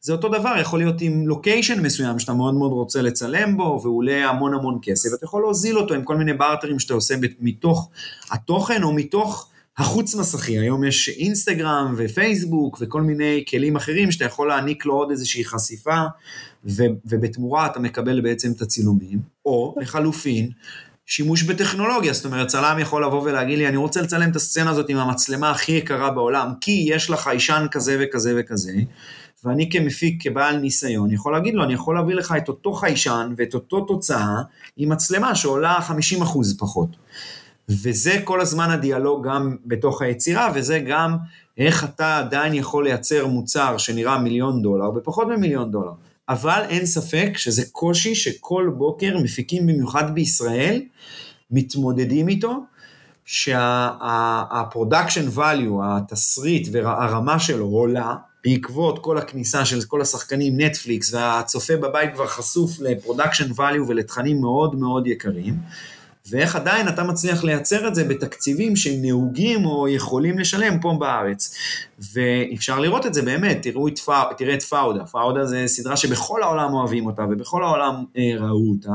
[0.00, 3.98] זה אותו דבר, יכול להיות עם לוקיישן מסוים שאתה מאוד מאוד רוצה לצלם בו, והוא
[3.98, 7.90] עולה המון המון כסף, אתה יכול להוזיל אותו עם כל מיני בארטרים שאתה עושה מתוך
[8.30, 10.58] התוכן, או מתוך החוץ מסכי.
[10.58, 16.04] היום יש אינסטגרם ופייסבוק וכל מיני כלים אחרים שאתה יכול להעניק לו עוד איזושהי חשיפה,
[16.64, 20.50] ו- ובתמורה אתה מקבל בעצם את הצילומים, או לחלופין,
[21.10, 24.88] שימוש בטכנולוגיה, זאת אומרת, צלם יכול לבוא ולהגיד לי, אני רוצה לצלם את הסצנה הזאת
[24.88, 28.72] עם המצלמה הכי יקרה בעולם, כי יש לך חיישן כזה וכזה וכזה,
[29.44, 33.54] ואני כמפיק, כבעל ניסיון, יכול להגיד לו, אני יכול להביא לך את אותו חיישן ואת
[33.54, 34.36] אותו תוצאה
[34.76, 35.78] עם מצלמה שעולה
[36.22, 36.88] 50% פחות.
[37.68, 41.16] וזה כל הזמן הדיאלוג גם בתוך היצירה, וזה גם
[41.58, 45.92] איך אתה עדיין יכול לייצר מוצר שנראה מיליון דולר בפחות ממיליון דולר.
[46.30, 50.82] אבל אין ספק שזה קושי שכל בוקר מפיקים במיוחד בישראל
[51.50, 52.56] מתמודדים איתו,
[53.24, 53.76] שה-production
[55.36, 58.14] value, התסריט והרמה שלו עולה,
[58.44, 64.74] בעקבות כל הכניסה של כל השחקנים, נטפליקס, והצופה בבית כבר חשוף לפרודקשן value ולתכנים מאוד
[64.74, 65.54] מאוד יקרים.
[66.28, 71.54] ואיך עדיין אתה מצליח לייצר את זה בתקציבים שנהוגים או יכולים לשלם פה בארץ.
[72.12, 76.42] ואפשר לראות את זה באמת, תראו את, פא, תראה את פאודה, פאודה זה סדרה שבכל
[76.42, 78.92] העולם אוהבים אותה ובכל העולם אה, ראו אותה.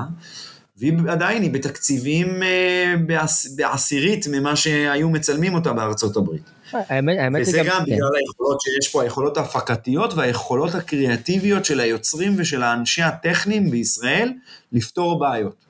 [0.78, 6.50] והיא עדיין, היא בתקציבים אה, בעש, בעשירית ממה שהיו מצלמים אותה בארצות הברית.
[6.74, 7.84] האמת, האמת וזה גם, גם כן.
[7.84, 14.34] בגלל היכולות שיש פה, היכולות ההפקתיות והיכולות הקריאטיביות של היוצרים ושל האנשי הטכניים בישראל
[14.72, 15.65] לפתור בעיות.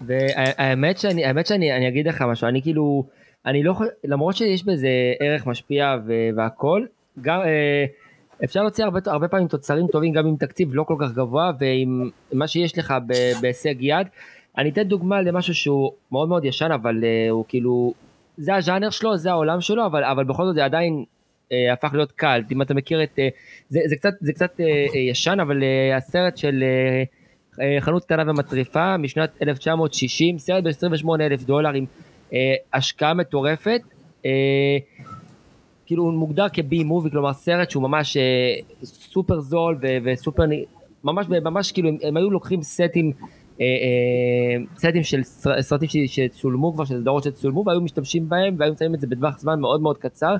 [0.00, 3.04] והאמת שאני, האמת שאני אני אגיד לך משהו, אני כאילו,
[3.46, 4.88] אני לא יכול, למרות שיש בזה
[5.20, 5.96] ערך משפיע
[6.36, 6.84] והכל,
[7.20, 7.84] גם אה,
[8.44, 12.10] אפשר להוציא הרבה, הרבה פעמים תוצרים טובים גם עם תקציב לא כל כך גבוה ועם
[12.32, 12.94] מה שיש לך
[13.40, 14.06] בהישג יד.
[14.58, 17.94] אני אתן דוגמה למשהו שהוא מאוד מאוד ישן אבל אה, הוא כאילו,
[18.36, 21.04] זה הז'אנר שלו, זה העולם שלו, אבל, אבל בכל זאת זה עדיין
[21.52, 23.28] אה, הפך להיות קלט, אם אתה מכיר את, אה,
[23.68, 27.02] זה, זה קצת, זה קצת אה, אה ישן אבל אה, הסרט של אה,
[27.80, 31.84] חנות קטנה ומטריפה משנת 1960, סרט ב-28 אלף דולר עם
[32.32, 33.80] אה, השקעה מטורפת,
[34.26, 34.30] אה,
[35.86, 40.42] כאילו הוא מוגדר כבי מובי, כלומר סרט שהוא ממש אה, סופר זול ו- וסופר,
[41.04, 43.12] ממש, ממש כאילו הם, הם היו לוקחים סטים,
[43.60, 45.22] אה, אה, סטים של
[45.60, 49.60] סרטים שצולמו כבר, של סדרות שצולמו והיו משתמשים בהם והיו מציינים את זה בטווח זמן
[49.60, 50.36] מאוד מאוד קצר,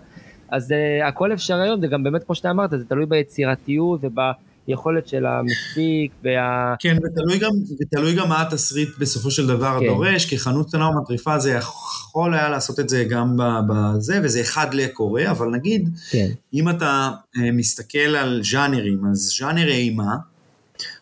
[0.48, 4.18] אז אה, הכל אפשר היום, זה גם באמת כמו שאתה אמרת, זה תלוי ביצירתיות וב...
[4.66, 6.74] היכולת של המפיק וה...
[6.78, 7.50] כן, ותלוי גם,
[7.80, 9.86] ותלוי גם מה התסריט בסופו של דבר כן.
[9.86, 13.36] דורש, כי חנות קטנה ומטריפה זה יכול היה לעשות את זה גם
[13.68, 16.28] בזה, וזה אחד לקורה, אבל נגיד, כן.
[16.54, 20.16] אם אתה אה, מסתכל על ז'אנרים, אז ז'אנר אימה,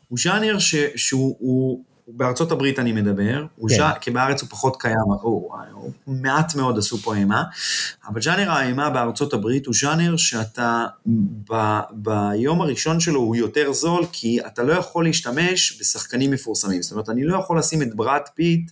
[0.09, 1.85] הוא ז'אנר ש, שהוא
[2.17, 3.69] בארצות הברית אני מדבר, כן.
[3.69, 7.43] ז'אנר, כי בארץ הוא פחות קיים, הוא, הוא מעט מאוד עשו פה אימה,
[8.09, 10.87] אבל ז'אנר האימה בארצות הברית הוא ז'אנר שאתה
[11.51, 16.83] ב, ביום הראשון שלו הוא יותר זול, כי אתה לא יכול להשתמש בשחקנים מפורסמים.
[16.83, 18.71] זאת אומרת, אני לא יכול לשים את בראד פיט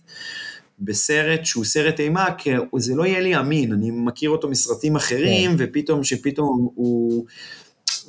[0.79, 5.51] בסרט שהוא סרט אימה, כי זה לא יהיה לי אמין, אני מכיר אותו מסרטים אחרים,
[5.51, 5.55] כן.
[5.59, 7.25] ופתאום שפתאום הוא...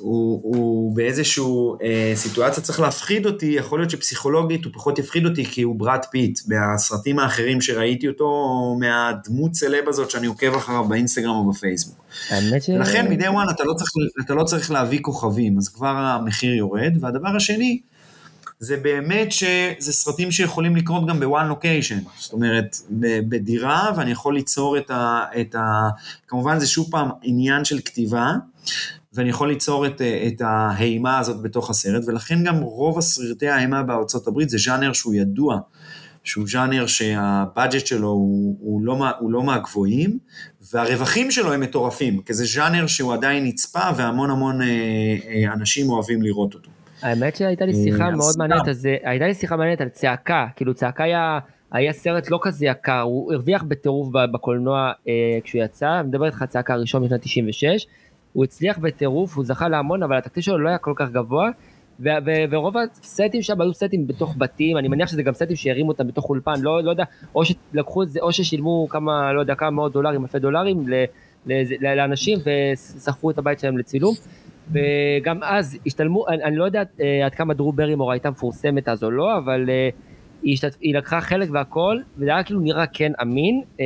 [0.03, 1.43] הוא, הוא באיזושהי
[1.83, 6.05] אה, סיטואציה צריך להפחיד אותי, יכול להיות שפסיכולוגית הוא פחות יפחיד אותי כי הוא בראד
[6.11, 11.95] פיט, מהסרטים האחרים שראיתי אותו, או מהדמות סלב הזאת שאני עוקב אחריו באינסטגרם או בפייסבוק.
[12.61, 12.69] ש...
[12.69, 13.73] לכן מ day one אתה, לא
[14.25, 17.79] אתה לא צריך להביא כוכבים, אז כבר המחיר יורד, והדבר השני,
[18.59, 22.75] זה באמת שזה סרטים שיכולים לקרות גם בוואן לוקיישן, זאת אומרת,
[23.29, 25.89] בדירה, ואני יכול ליצור את ה, את ה...
[26.27, 28.31] כמובן זה שוב פעם עניין של כתיבה,
[29.13, 34.27] ואני יכול ליצור את, את האימה הזאת בתוך הסרט, ולכן גם רוב הסרטי האימה בארצות
[34.27, 35.59] הברית זה ז'אנר שהוא ידוע,
[36.23, 40.17] שהוא ז'אנר שהבאג'ט שלו הוא, הוא, לא, הוא לא מהגבוהים,
[40.73, 45.89] והרווחים שלו הם מטורפים, כי זה ז'אנר שהוא עדיין נצפה והמון המון אה, אה, אנשים
[45.89, 46.69] אוהבים לראות אותו.
[47.01, 50.73] האמת שהייתה לי שיחה אה, מאוד מעניינת, אז הייתה לי שיחה מעניינת על צעקה, כאילו
[50.73, 51.39] צעקה היה,
[51.71, 56.43] היה סרט לא כזה יקר, הוא הרוויח בטירוף בקולנוע אה, כשהוא יצא, אני מדבר איתך
[56.49, 57.87] צעקה ראשון משנת 96,
[58.33, 61.49] הוא הצליח בטירוף, הוא זכה להמון, אבל התקציב שלו לא היה כל כך גבוה,
[61.99, 65.91] ו- ו- ורוב הסטים שם היו סטים בתוך בתים, אני מניח שזה גם סטים שהרימו
[65.91, 67.03] אותם בתוך אולפן, לא, לא יודע,
[67.35, 71.03] או שלקחו את זה, או ששילמו כמה, לא יודע, כמה מאות דולרים, אלפי דולרים ל-
[71.45, 72.39] ל- לאנשים
[72.73, 74.13] וסחפו את הבית שלהם לצילום.
[74.71, 79.03] וגם אז השתלמו, אני, אני לא יודע אה, עד כמה דרו ברימור הייתה מפורסמת אז
[79.03, 79.89] או לא, אבל אה,
[80.43, 83.61] היא, השתת, היא לקחה חלק והכל, וזה היה כאילו נראה כן אמין.
[83.79, 83.85] אה,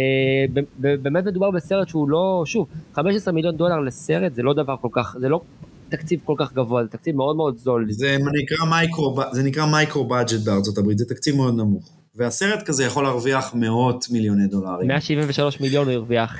[0.79, 5.15] באמת מדובר בסרט שהוא לא, שוב, 15 מיליון דולר לסרט זה לא דבר כל כך,
[5.19, 5.41] זה לא
[5.89, 7.85] תקציב כל כך גבוה, זה תקציב מאוד מאוד זול.
[7.89, 11.91] זה נקרא מייקרו, זה נקרא micro budget בארצות הברית, זה תקציב מאוד נמוך.
[12.15, 14.87] והסרט כזה יכול להרוויח מאות מיליוני דולרים.
[14.87, 16.37] 173 מיליון הוא הרוויח.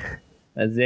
[0.56, 0.80] אז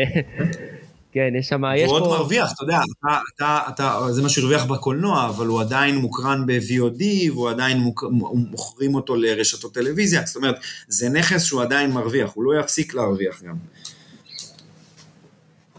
[1.13, 1.99] כן, יש שם, יש פה...
[1.99, 5.97] הוא עוד מרוויח, אתה יודע, אתה, אתה, אתה, זה מה שהרוויח בקולנוע, אבל הוא עדיין
[5.97, 8.05] מוקרן ב-VOD, והוא עדיין מוק,
[8.51, 10.57] מוכרים אותו לרשתות טלוויזיה, זאת אומרת,
[10.89, 13.55] זה נכס שהוא עדיין מרוויח, הוא לא יפסיק להרוויח גם.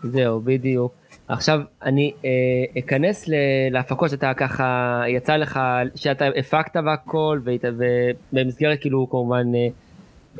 [0.04, 0.94] זהו, בדיוק.
[1.28, 2.30] עכשיו, אני אה,
[2.80, 3.26] אכנס
[3.72, 5.60] להפקות שאתה ככה, יצא לך,
[5.96, 9.68] שאתה הפקת והכל, ובמסגרת כאילו כמובן, אה,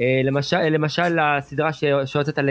[0.02, 1.74] אה, למשל, למשל הסדרה
[2.06, 2.50] שיוצאת על,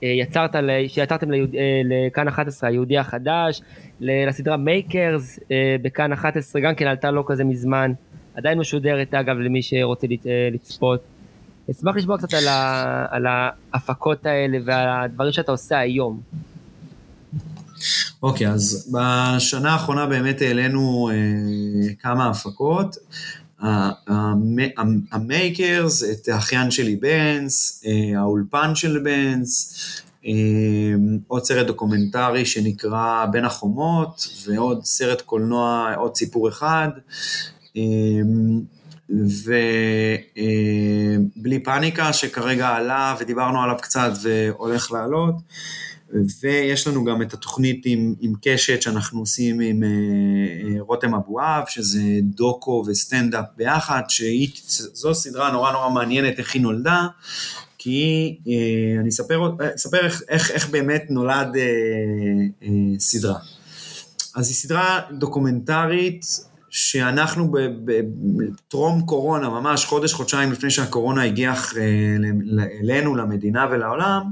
[0.00, 0.50] שיצרת,
[0.88, 1.54] שיצרתם ליהוד,
[1.84, 3.62] לכאן 11, היהודי החדש,
[4.00, 5.40] לסדרה מייקרס
[5.82, 7.92] בכאן 11, גם כן עלתה לא כזה מזמן,
[8.34, 10.06] עדיין משודרת אגב למי שרוצה
[10.52, 11.00] לצפות.
[11.70, 16.20] אשמח לשמוע קצת על, ה, על ההפקות האלה והדברים שאתה עושה היום.
[18.22, 22.96] אוקיי, okay, אז בשנה האחרונה באמת העלינו אה, כמה הפקות.
[25.12, 29.76] המייקרס, את האחיין שלי בנס, אה, האולפן של בנס,
[30.26, 30.32] אה,
[31.28, 36.88] עוד סרט דוקומנטרי שנקרא בין החומות, ועוד סרט קולנוע, עוד סיפור אחד.
[37.76, 37.82] אה,
[39.10, 39.48] ובלי
[41.64, 45.34] פאניקה שכרגע עלה ודיברנו עליו קצת והולך לעלות.
[46.40, 51.62] ויש לנו גם את התוכנית עם, עם קשת שאנחנו עושים עם אה, אה, רותם אבואב,
[51.68, 57.06] שזה דוקו וסטנדאפ ביחד, שזו סדרה נורא נורא מעניינת איך היא נולדה,
[57.78, 61.62] כי אה, אני אספר, אספר איך, איך, איך באמת נולד אה,
[62.62, 63.38] אה, סדרה.
[64.34, 66.24] אז היא סדרה דוקומנטרית
[66.70, 67.52] שאנחנו
[67.84, 71.82] בטרום קורונה, ממש חודש, חודשיים לפני שהקורונה הגיעה אה,
[72.82, 74.22] אלינו, למדינה ולעולם,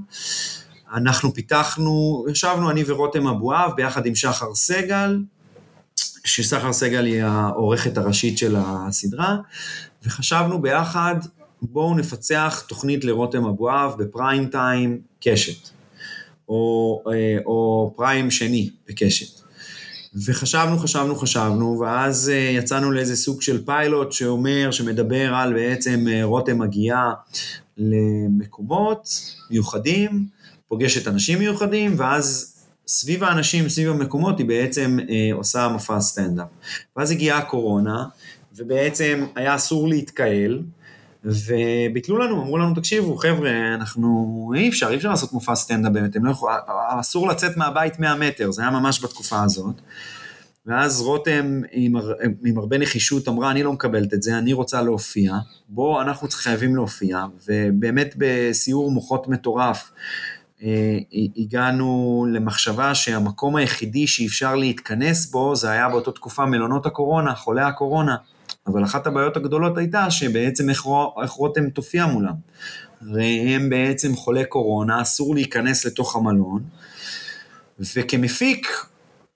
[0.95, 5.23] אנחנו פיתחנו, ישבנו אני ורותם אבואב ביחד עם שחר סגל,
[6.25, 9.37] ששחר סגל היא העורכת הראשית של הסדרה,
[10.05, 11.15] וחשבנו ביחד,
[11.63, 15.69] בואו נפצח תוכנית לרותם אבואב בפריים טיים קשת,
[16.49, 19.45] או, אה, או פריים שני בקשת.
[20.27, 26.25] וחשבנו, חשבנו, חשבנו, ואז אה, יצאנו לאיזה סוג של פיילוט שאומר, שמדבר על בעצם אה,
[26.25, 27.13] רותם מגיעה
[27.77, 29.09] למקומות
[29.51, 30.27] מיוחדים,
[30.75, 32.55] פוגשת אנשים מיוחדים, ואז
[32.87, 36.47] סביב האנשים, סביב המקומות, היא בעצם אה, עושה מופע סטנדאפ.
[36.97, 38.05] ואז הגיעה הקורונה,
[38.57, 40.63] ובעצם היה אסור להתקהל,
[41.25, 46.17] וביטלו לנו, אמרו לנו, תקשיבו, חבר'ה, אנחנו, אי אפשר, אי אפשר לעשות מופע סטנדאפ באמת,
[46.23, 46.51] לא יכול,
[47.01, 49.75] אסור לצאת מהבית 100 מטר, זה היה ממש בתקופה הזאת.
[50.67, 51.93] ואז רותם עם,
[52.45, 55.35] עם הרבה נחישות אמרה, אני לא מקבלת את זה, אני רוצה להופיע,
[55.69, 59.93] בוא, אנחנו חייבים להופיע, ובאמת בסיור מוחות מטורף,
[61.37, 68.17] הגענו למחשבה שהמקום היחידי שאפשר להתכנס בו, זה היה באותה תקופה מלונות הקורונה, חולי הקורונה.
[68.67, 72.35] אבל אחת הבעיות הגדולות הייתה שבעצם איך רותם תופיע מולם.
[73.01, 76.62] הרי הם בעצם חולי קורונה, אסור להיכנס לתוך המלון,
[77.79, 78.67] וכמפיק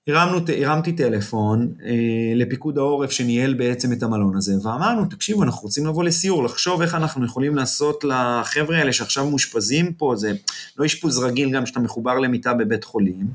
[0.09, 1.91] הרמנו, הרמתי טלפון אה,
[2.35, 6.95] לפיקוד העורף שניהל בעצם את המלון הזה, ואמרנו, תקשיבו, אנחנו רוצים לבוא לסיור, לחשוב איך
[6.95, 10.31] אנחנו יכולים לעשות לחבר'ה האלה שעכשיו מאושפזים פה, זה
[10.77, 13.27] לא אשפוז רגיל גם שאתה מחובר למיטה בבית חולים,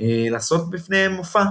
[0.00, 1.44] אה, לעשות בפניהם מופע.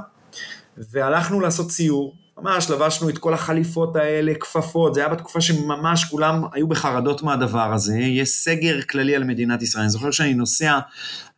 [0.78, 6.44] והלכנו לעשות סיור, ממש לבשנו את כל החליפות האלה, כפפות, זה היה בתקופה שממש כולם
[6.54, 9.82] היו בחרדות מהדבר הזה, יש סגר כללי על מדינת ישראל.
[9.82, 10.80] אני זוכר שאני נוסע,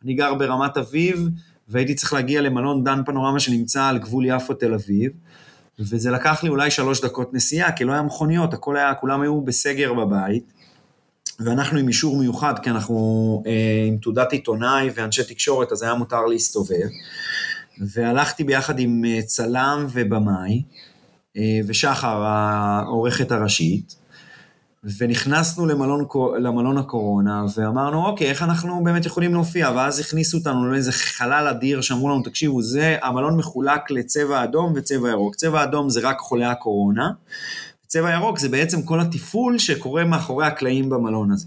[0.04, 1.28] אני גר ברמת אביב,
[1.70, 5.12] והייתי צריך להגיע למלון דן פנורמה שנמצא על גבול יפו תל אביב,
[5.78, 9.40] וזה לקח לי אולי שלוש דקות נסיעה, כי לא היה מכוניות, הכל היה, כולם היו
[9.40, 10.52] בסגר בבית,
[11.40, 16.26] ואנחנו עם אישור מיוחד, כי אנחנו אה, עם תעודת עיתונאי ואנשי תקשורת, אז היה מותר
[16.26, 16.88] להסתובב.
[17.80, 20.62] והלכתי ביחד עם אה, צלם ובמאי,
[21.36, 23.99] אה, ושחר, העורכת הראשית,
[24.84, 26.04] ונכנסנו למלון,
[26.38, 29.70] למלון הקורונה, ואמרנו, אוקיי, איך אנחנו באמת יכולים להופיע?
[29.76, 35.08] ואז הכניסו אותנו לאיזה חלל אדיר, שאמרו לנו, תקשיבו, זה, המלון מחולק לצבע אדום וצבע
[35.08, 35.34] ירוק.
[35.34, 37.10] צבע אדום זה רק חולי הקורונה,
[37.86, 41.46] צבע ירוק זה בעצם כל התפעול שקורה מאחורי הקלעים במלון הזה.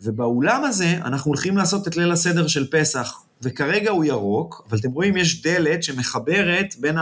[0.00, 4.90] ובאולם הזה אנחנו הולכים לעשות את ליל הסדר של פסח, וכרגע הוא ירוק, אבל אתם
[4.90, 6.96] רואים יש דלת שמחברת בין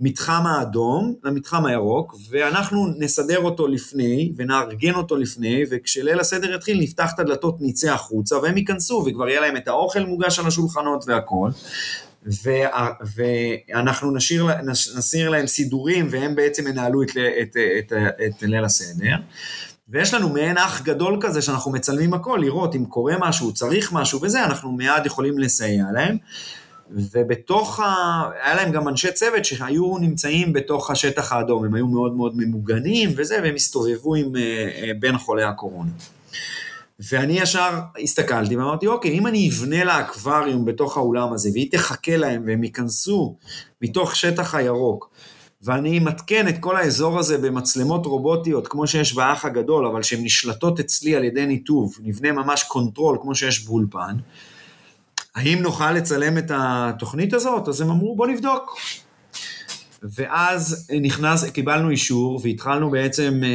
[0.00, 7.10] המתחם האדום למתחם הירוק, ואנחנו נסדר אותו לפני, ונארגן אותו לפני, וכשליל הסדר יתחיל נפתח
[7.14, 11.50] את הדלתות, נצא החוצה, והם ייכנסו, וכבר יהיה להם את האוכל מוגש על השולחנות והכל.
[13.16, 14.46] ואנחנו נשאיר,
[14.96, 17.10] נסיר להם סידורים והם בעצם ינהלו את,
[17.42, 17.92] את, את,
[18.26, 19.16] את ליל הסדר.
[19.88, 24.22] ויש לנו מעין אח גדול כזה שאנחנו מצלמים הכל, לראות אם קורה משהו, צריך משהו
[24.22, 26.16] וזה, אנחנו מיד יכולים לסייע להם.
[26.92, 27.84] ובתוך ה...
[28.42, 33.10] היה להם גם אנשי צוות שהיו נמצאים בתוך השטח האדום, הם היו מאוד מאוד ממוגנים
[33.16, 35.90] וזה, והם הסתובבו עם, אה, אה, בין חולי הקורונה.
[37.10, 42.16] ואני ישר הסתכלתי ואמרתי, אוקיי, אם אני אבנה לה אקווריום בתוך האולם הזה, והיא תחכה
[42.16, 43.36] להם והם ייכנסו
[43.82, 45.10] מתוך שטח הירוק,
[45.62, 50.80] ואני אמתקן את כל האזור הזה במצלמות רובוטיות, כמו שיש באח הגדול, אבל שהן נשלטות
[50.80, 54.16] אצלי על ידי ניתוב, נבנה ממש control, כמו שיש באולפן,
[55.40, 57.68] האם נוכל לצלם את התוכנית הזאת?
[57.68, 58.76] אז הם אמרו, בוא נבדוק.
[60.02, 63.48] ואז נכנס, קיבלנו אישור והתחלנו בעצם אה,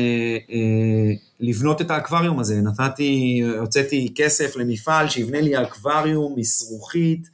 [0.54, 2.62] אה, לבנות את האקווריום הזה.
[2.62, 7.30] נתתי, הוצאתי כסף למפעל שיבנה לי אקווריום מזרוחית,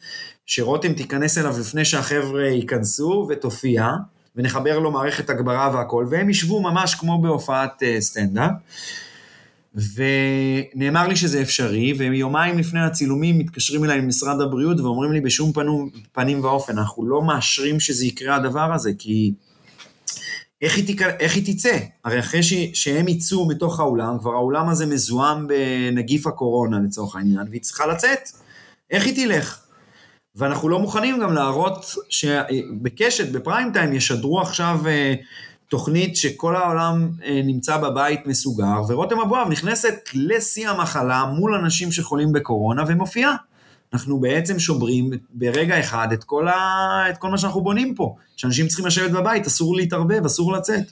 [0.45, 3.87] שרותם תיכנס אליו לפני שהחבר'ה ייכנסו ותופיע,
[4.35, 8.51] ונחבר לו מערכת הגברה והכל, והם ישבו ממש כמו בהופעת אה, סטנדאפ.
[9.75, 15.89] ונאמר לי שזה אפשרי, ויומיים לפני הצילומים מתקשרים אליי ממשרד הבריאות ואומרים לי בשום פנו,
[16.11, 19.33] פנים ואופן, אנחנו לא מאשרים שזה יקרה הדבר הזה, כי
[20.61, 21.01] איך היא, תק...
[21.01, 21.77] איך היא תצא?
[22.05, 22.53] הרי אחרי ש...
[22.73, 28.19] שהם יצאו מתוך האולם, כבר האולם הזה מזוהם בנגיף הקורונה לצורך העניין, והיא צריכה לצאת.
[28.91, 29.61] איך היא תלך?
[30.35, 35.13] ואנחנו לא מוכנים גם להראות שבקשת, בפריים טיים, ישדרו עכשיו אה,
[35.71, 42.31] תוכנית שכל העולם אה, נמצא בבית מסוגר, ורותם אבואב נכנסת לשיא המחלה מול אנשים שחולים
[42.31, 43.35] בקורונה ומופיעה.
[43.93, 47.03] אנחנו בעצם שוברים ברגע אחד את כל, ה...
[47.09, 50.91] את כל מה שאנחנו בונים פה, שאנשים צריכים לשבת בבית, אסור להתערבב, אסור לצאת.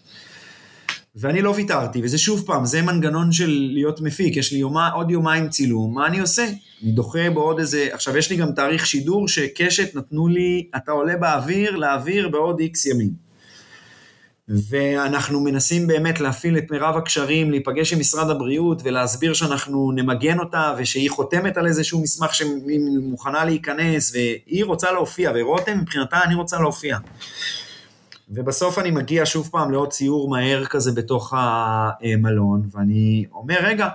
[1.16, 5.12] ואני לא ויתרתי, וזה שוב פעם, זה מנגנון של להיות מפיק, יש לי יומה, עוד
[5.12, 6.46] יומיים צילום, מה אני עושה?
[6.84, 11.18] אני דוחה בעוד איזה, עכשיו יש לי גם תאריך שידור שקשת נתנו לי, אתה עולה
[11.18, 13.29] באוויר, לאוויר בעוד איקס ימים.
[14.50, 20.74] ואנחנו מנסים באמת להפעיל את מירב הקשרים, להיפגש עם משרד הבריאות ולהסביר שאנחנו נמגן אותה
[20.78, 26.60] ושהיא חותמת על איזשהו מסמך שהיא מוכנה להיכנס והיא רוצה להופיע, ורותם מבחינתה אני רוצה
[26.60, 26.98] להופיע.
[28.30, 33.88] ובסוף אני מגיע שוב פעם לעוד ציור מהר כזה בתוך המלון, ואני אומר, רגע,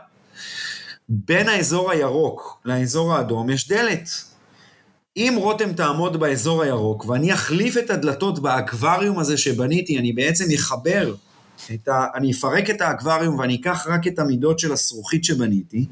[1.08, 4.08] בין האזור הירוק לאזור האדום יש דלת.
[5.16, 11.14] אם רותם תעמוד באזור הירוק ואני אחליף את הדלתות באקווריום הזה שבניתי, אני בעצם אחבר,
[11.74, 12.06] את ה...
[12.14, 15.86] אני אפרק את האקווריום ואני אקח רק את המידות של הזכוכית שבניתי,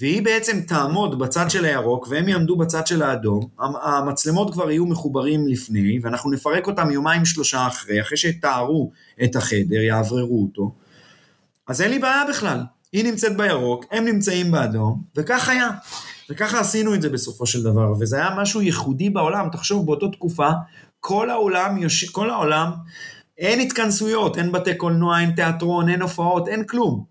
[0.00, 5.48] והיא בעצם תעמוד בצד של הירוק והם יעמדו בצד של האדום, המצלמות כבר יהיו מחוברים
[5.48, 8.90] לפני, ואנחנו נפרק אותם יומיים שלושה אחרי, אחרי שתארו
[9.24, 10.74] את החדר, יאווררו אותו,
[11.68, 12.60] אז אין לי בעיה בכלל.
[12.92, 15.70] היא נמצאת בירוק, הם נמצאים באדום, וכך היה.
[16.30, 19.48] וככה עשינו את זה בסופו של דבר, וזה היה משהו ייחודי בעולם.
[19.52, 20.48] תחשוב, באותה תקופה,
[21.00, 22.04] כל העולם, יוש...
[22.04, 22.70] כל העולם,
[23.38, 27.04] אין התכנסויות, אין בתי קולנוע, אין תיאטרון, אין הופעות, אין כלום.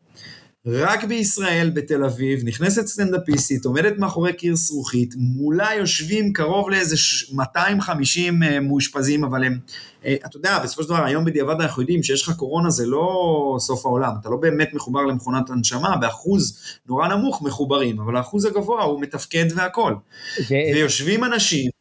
[0.65, 6.95] רק בישראל, בתל אביב, נכנסת סטנדאפיסטית, עומדת מאחורי קיר זכוכית, מולה יושבים קרוב לאיזה
[7.33, 9.59] 250 אה, מאושפזים, אבל הם,
[10.25, 13.85] אתה יודע, בסופו של דבר, היום בדיעבד אנחנו יודעים שיש לך קורונה זה לא סוף
[13.85, 19.01] העולם, אתה לא באמת מחובר למכונת הנשמה, באחוז נורא נמוך מחוברים, אבל האחוז הגבוה הוא
[19.01, 19.95] מתפקד והכול.
[20.75, 21.71] ויושבים אנשים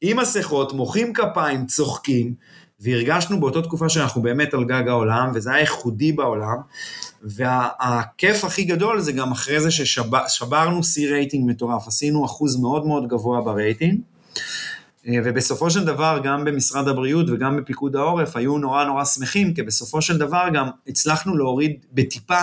[0.00, 2.34] עם מסכות, מוחאים כפיים, צוחקים,
[2.80, 6.56] והרגשנו באותה תקופה שאנחנו באמת על גג העולם, וזה היה ייחודי בעולם,
[7.22, 13.08] והכיף הכי גדול זה גם אחרי זה ששברנו שיא רייטינג מטורף, עשינו אחוז מאוד מאוד
[13.08, 14.00] גבוה ברייטינג,
[15.24, 20.02] ובסופו של דבר גם במשרד הבריאות וגם בפיקוד העורף היו נורא נורא שמחים, כי בסופו
[20.02, 22.40] של דבר גם הצלחנו להוריד בטיפה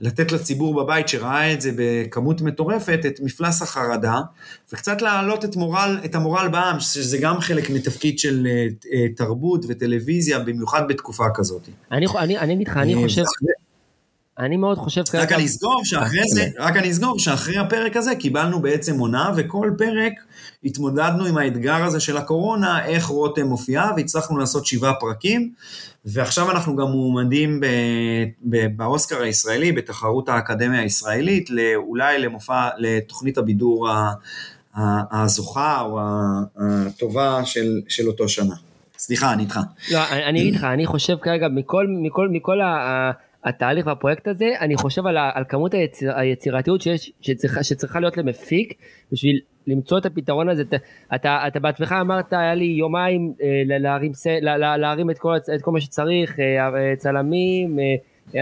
[0.00, 4.20] לתת לציבור בבית שראה את זה בכמות מטורפת, את מפלס החרדה,
[4.72, 8.46] וקצת להעלות את, מורל, את המורל בעם, שזה גם חלק מתפקיד של
[9.16, 11.68] תרבות וטלוויזיה, במיוחד בתקופה כזאת.
[11.90, 12.06] אני
[12.54, 13.22] אגיד לך, אני חושב...
[14.38, 15.22] אני מאוד חושב כרגע...
[15.24, 19.70] רק אני אסגור שאחרי זה, רק אני אסגור שאחרי הפרק הזה קיבלנו בעצם עונה, וכל
[19.78, 20.12] פרק
[20.64, 25.50] התמודדנו עם האתגר הזה של הקורונה, איך רותם מופיעה, והצלחנו לעשות שבעה פרקים,
[26.04, 27.66] ועכשיו אנחנו גם מועמדים ב,
[28.42, 33.88] ב, באוסקר הישראלי, בתחרות האקדמיה הישראלית, אולי למופע, לתוכנית הבידור
[35.10, 36.00] הזוכה או
[36.56, 38.54] הטובה של, של אותו שנה.
[38.98, 39.60] סליחה, אני איתך.
[39.92, 43.10] לא, אני אגיד לך, אני חושב כרגע, מכל, מכל, מכל ה...
[43.44, 48.74] התהליך והפרויקט הזה, אני חושב על, על כמות היציר, היצירתיות שיש, שצריכה, שצריכה להיות למפיק,
[49.12, 50.62] בשביל למצוא את הפתרון הזה.
[50.62, 50.76] אתה,
[51.14, 54.12] אתה, אתה בעצמך אמרת, היה לי יומיים אה, להרים,
[54.42, 57.94] לה, להרים את, כל, את כל מה שצריך, אה, אה, צלמים, אה,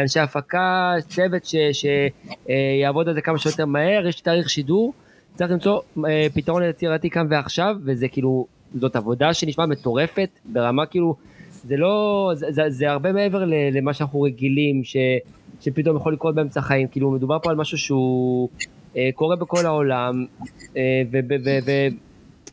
[0.02, 1.42] אנשי הפקה, צוות
[1.72, 4.92] שיעבוד אה, על זה כמה שיותר מהר, יש תאריך שידור,
[5.34, 11.16] צריך למצוא אה, פתרון יצירתי כאן ועכשיו, וזה כאילו, זאת עבודה שנשמעת מטורפת, ברמה כאילו,
[11.68, 14.96] זה לא, זה, זה, זה הרבה מעבר למה שאנחנו רגילים, ש,
[15.60, 18.48] שפתאום יכול לקרות באמצע החיים, כאילו מדובר פה על משהו שהוא
[18.96, 20.26] אה, קורה בכל העולם,
[20.76, 21.02] אה,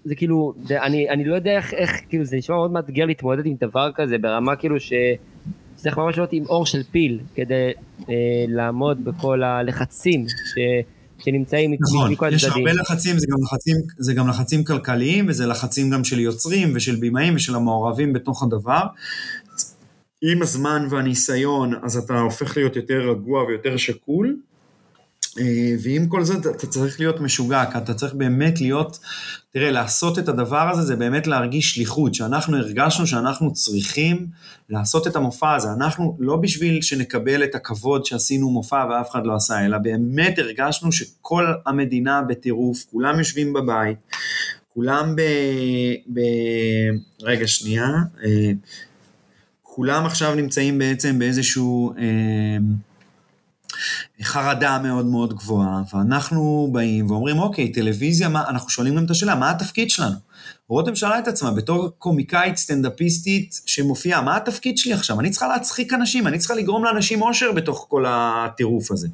[0.05, 3.45] וזה כאילו, זה, אני, אני לא יודע איך, איך, כאילו זה נשמע מאוד מאתגר להתמודד
[3.45, 4.93] עם דבר כזה, ברמה כאילו ש...
[5.75, 7.71] צריך ממש להיות עם אור של פיל כדי
[8.09, 8.15] אה,
[8.47, 10.59] לעמוד בכל הלחצים ש,
[11.25, 12.49] שנמצאים נכון, מכל הצדדים.
[12.49, 16.19] נכון, יש הרבה לחצים זה, גם לחצים, זה גם לחצים כלכליים, וזה לחצים גם של
[16.19, 18.83] יוצרים ושל בימאים ושל המעורבים בתוך הדבר.
[20.31, 24.37] עם הזמן והניסיון, אז אתה הופך להיות יותר רגוע ויותר שקול,
[25.79, 28.99] ועם כל זה אתה צריך להיות משוגע, כי אתה צריך באמת להיות,
[29.51, 34.27] תראה, לעשות את הדבר הזה זה באמת להרגיש שליחות, שאנחנו הרגשנו שאנחנו צריכים
[34.69, 35.71] לעשות את המופע הזה.
[35.71, 40.91] אנחנו, לא בשביל שנקבל את הכבוד שעשינו מופע ואף אחד לא עשה, אלא באמת הרגשנו
[40.91, 43.97] שכל המדינה בטירוף, כולם יושבים בבית,
[44.73, 45.21] כולם ב...
[46.13, 46.19] ב...
[47.21, 47.87] רגע, שנייה.
[48.23, 48.51] אה,
[49.63, 51.93] כולם עכשיו נמצאים בעצם באיזשהו...
[51.97, 52.57] אה,
[54.23, 59.35] חרדה מאוד מאוד גבוהה, ואנחנו באים ואומרים, אוקיי, טלוויזיה, מה, אנחנו שואלים גם את השאלה,
[59.35, 60.15] מה התפקיד שלנו?
[60.69, 65.19] רותם שאלה את עצמה, בתור קומיקאית סטנדאפיסטית שמופיעה, מה התפקיד שלי עכשיו?
[65.19, 69.07] אני צריכה להצחיק אנשים, אני צריכה לגרום לאנשים אושר בתוך כל הטירוף הזה.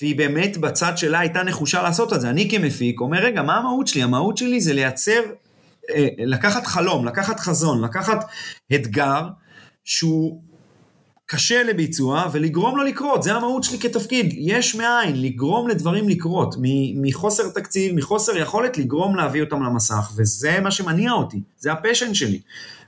[0.00, 2.30] והיא באמת בצד שלה הייתה נחושה לעשות את זה.
[2.30, 4.02] אני כמפיק אומר, רגע, מה המהות שלי?
[4.02, 5.20] המהות שלי זה לייצר,
[5.90, 8.24] אה, לקחת חלום, לקחת חזון, לקחת
[8.74, 9.28] אתגר
[9.84, 10.42] שהוא
[11.32, 16.54] קשה לביצוע ולגרום לו לקרות, זה המהות שלי כתפקיד, יש מאין, לגרום לדברים לקרות,
[16.94, 22.14] מחוסר תקציב, מחוסר יכולת לגרום להביא אותם למסך, וזה מה שמניע אותי, זה ה passion
[22.14, 22.40] שלי.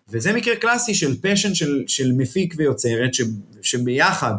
[0.08, 3.22] וזה מקרה קלאסי של passion של, של מפיק ויוצרת, ש,
[3.62, 4.34] שביחד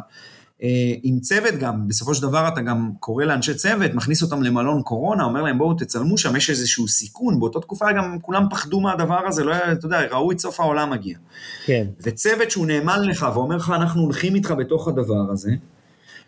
[1.03, 5.23] עם צוות גם, בסופו של דבר אתה גם קורא לאנשי צוות, מכניס אותם למלון קורונה,
[5.23, 9.43] אומר להם בואו תצלמו שם, יש איזשהו סיכון, באותה תקופה גם כולם פחדו מהדבר הזה,
[9.43, 11.17] לא היה, אתה יודע, ראו את סוף העולם מגיע.
[11.65, 11.87] כן.
[12.01, 15.51] וצוות שהוא נאמן לך ואומר לך, אנחנו הולכים איתך בתוך הדבר הזה,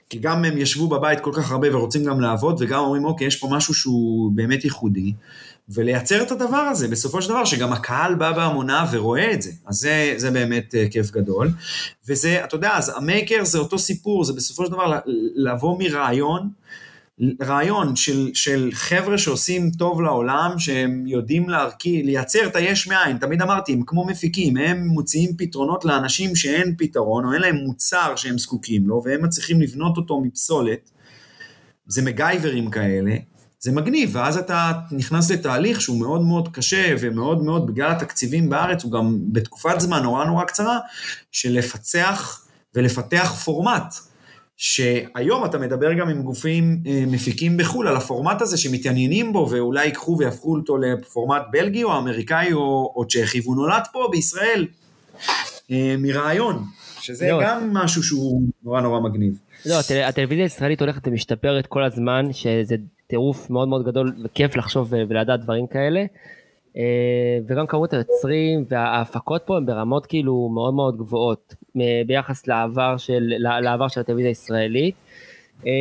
[0.10, 3.36] כי גם הם ישבו בבית כל כך הרבה ורוצים גם לעבוד, וגם אומרים, אוקיי, יש
[3.36, 5.14] פה משהו שהוא באמת ייחודי,
[5.70, 9.52] ולייצר את הדבר הזה, בסופו של דבר, שגם הקהל בא בהמונה ורואה את זה.
[9.66, 11.50] אז זה, זה באמת uh, כיף גדול.
[12.08, 15.00] וזה, אתה יודע, אז המייקר זה אותו סיפור, זה בסופו של דבר
[15.36, 16.50] לבוא מרעיון,
[17.44, 23.42] רעיון של, של חבר'ה שעושים טוב לעולם, שהם יודעים להרכיב, לייצר את היש מאין, תמיד
[23.42, 28.38] אמרתי, הם כמו מפיקים, הם מוציאים פתרונות לאנשים שאין פתרון, או אין להם מוצר שהם
[28.38, 30.92] זקוקים לו, והם מצליחים לבנות אותו מפסולת.
[31.88, 33.16] זה מגייברים כאלה,
[33.60, 38.84] זה מגניב, ואז אתה נכנס לתהליך שהוא מאוד מאוד קשה ומאוד מאוד, בגלל התקציבים בארץ,
[38.84, 40.80] הוא גם בתקופת זמן נורא נורא קצרה,
[41.32, 42.46] של לפצח
[42.76, 43.94] ולפתח פורמט.
[44.60, 49.86] שהיום אתה מדבר גם עם גופים אה, מפיקים בחו"ל על הפורמט הזה שמתעניינים בו ואולי
[49.86, 54.68] ייקחו ויהפכו אותו לפורמט בלגי או אמריקאי או, או צ'כי, והוא נולד פה בישראל
[55.72, 56.64] אה, מרעיון,
[57.00, 57.40] שזה לא.
[57.44, 59.40] גם משהו שהוא נורא נורא מגניב.
[59.66, 62.76] לא, הטלוויזיה הישראלית הולכת ומשתפרת כל הזמן, שזה
[63.08, 66.06] טירוף מאוד מאוד גדול וכיף לחשוב ולדעת דברים כאלה.
[66.78, 71.56] אה, וגם כמות היוצרים וההפקות פה הן ברמות כאילו מאוד מאוד גבוהות
[72.08, 74.96] ביחס לעבר של, לעבר של הטלוויזיה הישראלית.
[75.66, 75.72] אה,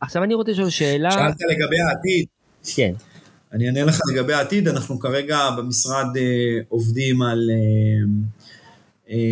[0.00, 1.10] עכשיו אני רוצה לשאול שאלה...
[1.10, 2.26] שאלת לגבי העתיד.
[2.74, 2.92] כן.
[3.52, 7.50] אני אענה לך לגבי העתיד, אנחנו כרגע במשרד אה, עובדים על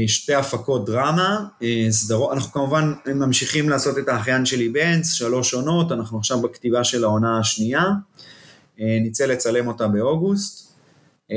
[0.06, 1.46] שתי הפקות דרמה,
[1.90, 7.04] סדרות, אנחנו כמובן ממשיכים לעשות את האחיין שלי בנץ, שלוש עונות, אנחנו עכשיו בכתיבה של
[7.04, 7.84] העונה השנייה.
[8.80, 10.72] אה, נצא לצלם אותה באוגוסט,
[11.30, 11.36] אה,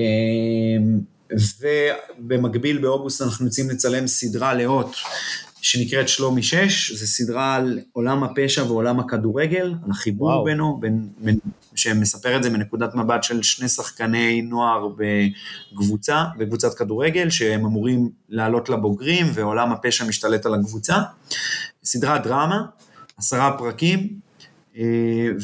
[1.59, 4.95] ובמקביל באוגוסט אנחנו יוצאים לצלם סדרה לאות
[5.61, 10.45] שנקראת שלומי 6, זו סדרה על עולם הפשע ועולם הכדורגל, על החיבור.
[10.45, 11.39] בינו, בין, בין,
[11.75, 18.69] שמספר את זה מנקודת מבט של שני שחקני נוער בקבוצה, בקבוצת כדורגל, שהם אמורים לעלות
[18.69, 20.95] לבוגרים, ועולם הפשע משתלט על הקבוצה.
[21.83, 22.65] סדרת דרמה,
[23.17, 24.19] עשרה פרקים,
[24.77, 24.83] אה,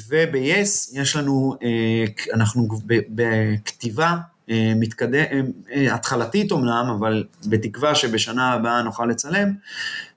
[0.10, 2.68] וב-yes יש לנו, אה, אנחנו
[3.10, 4.18] בכתיבה
[4.50, 5.46] אה, מתקדם,
[5.92, 9.54] התחלתית אמנם, אבל בתקווה שבשנה הבאה נוכל לצלם,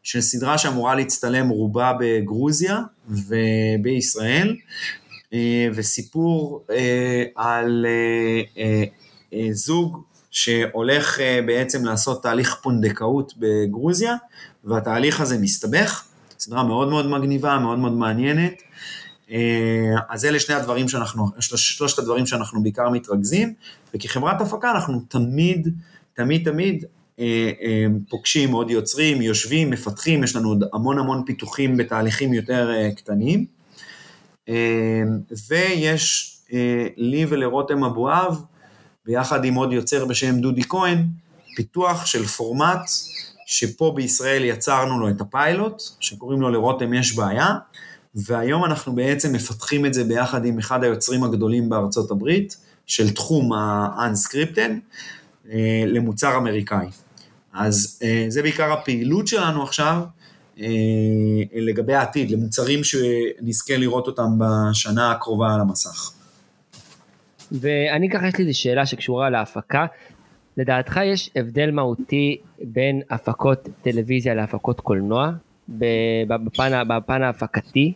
[0.02, 4.56] של סדרה שאמורה להצטלם רובה בגרוזיה ובישראל,
[5.74, 6.66] וסיפור
[7.36, 7.86] על
[9.50, 14.16] זוג שהולך בעצם לעשות תהליך פונדקאות בגרוזיה,
[14.64, 16.04] והתהליך הזה מסתבך.
[16.38, 18.62] סדרה מאוד מאוד מגניבה, מאוד מאוד מעניינת.
[19.30, 23.54] אה, אז אלה שני הדברים שאנחנו, שלושת הדברים שאנחנו בעיקר מתרכזים,
[23.94, 25.68] וכחברת הפקה אנחנו תמיד,
[26.14, 26.84] תמיד תמיד
[27.18, 32.70] אה, אה, פוגשים עוד יוצרים, יושבים, מפתחים, יש לנו עוד המון המון פיתוחים בתהליכים יותר
[32.96, 33.46] קטנים.
[35.48, 36.36] ויש
[36.96, 38.42] לי ולרותם אבואב,
[39.06, 40.98] ביחד עם עוד יוצר בשם דודי כהן,
[41.56, 42.80] פיתוח של פורמט
[43.46, 47.54] שפה בישראל יצרנו לו את הפיילוט, שקוראים לו לרותם יש בעיה,
[48.14, 53.52] והיום אנחנו בעצם מפתחים את זה ביחד עם אחד היוצרים הגדולים בארצות הברית, של תחום
[53.52, 54.70] ה-unscripted,
[55.50, 56.86] אה, למוצר אמריקאי.
[57.52, 60.23] אז אה, זה בעיקר הפעילות שלנו עכשיו, אה,
[61.54, 66.12] לגבי העתיד, למוצרים שנזכה לראות אותם בשנה הקרובה על המסך.
[67.52, 69.86] ואני ככה יש לי איזו שאלה שקשורה להפקה.
[70.56, 75.30] לדעתך יש הבדל מהותי בין הפקות טלוויזיה להפקות קולנוע
[75.68, 77.92] בפן, בפן ההפקתי?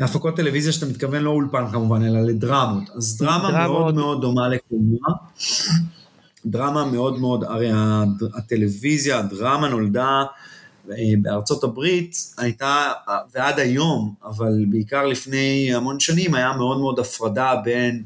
[0.00, 2.90] להפקות טלוויזיה שאתה מתכוון לא אולפן כמובן, אלא לדרמות.
[2.96, 3.70] אז דרמה דרמות...
[3.70, 4.98] מאוד מאוד דומה לקולנוע.
[6.46, 7.70] דרמה מאוד מאוד, הרי
[8.34, 10.24] הטלוויזיה, הדרמה נולדה
[10.90, 12.92] אה, בארצות הברית, הייתה,
[13.34, 18.02] ועד היום, אבל בעיקר לפני המון שנים, היה מאוד מאוד הפרדה בין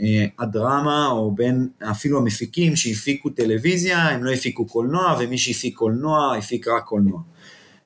[0.00, 6.36] אה, הדרמה, או בין אפילו המפיקים שהפיקו טלוויזיה, הם לא הפיקו קולנוע, ומי שהפיק קולנוע,
[6.36, 7.20] הפיק רק קולנוע.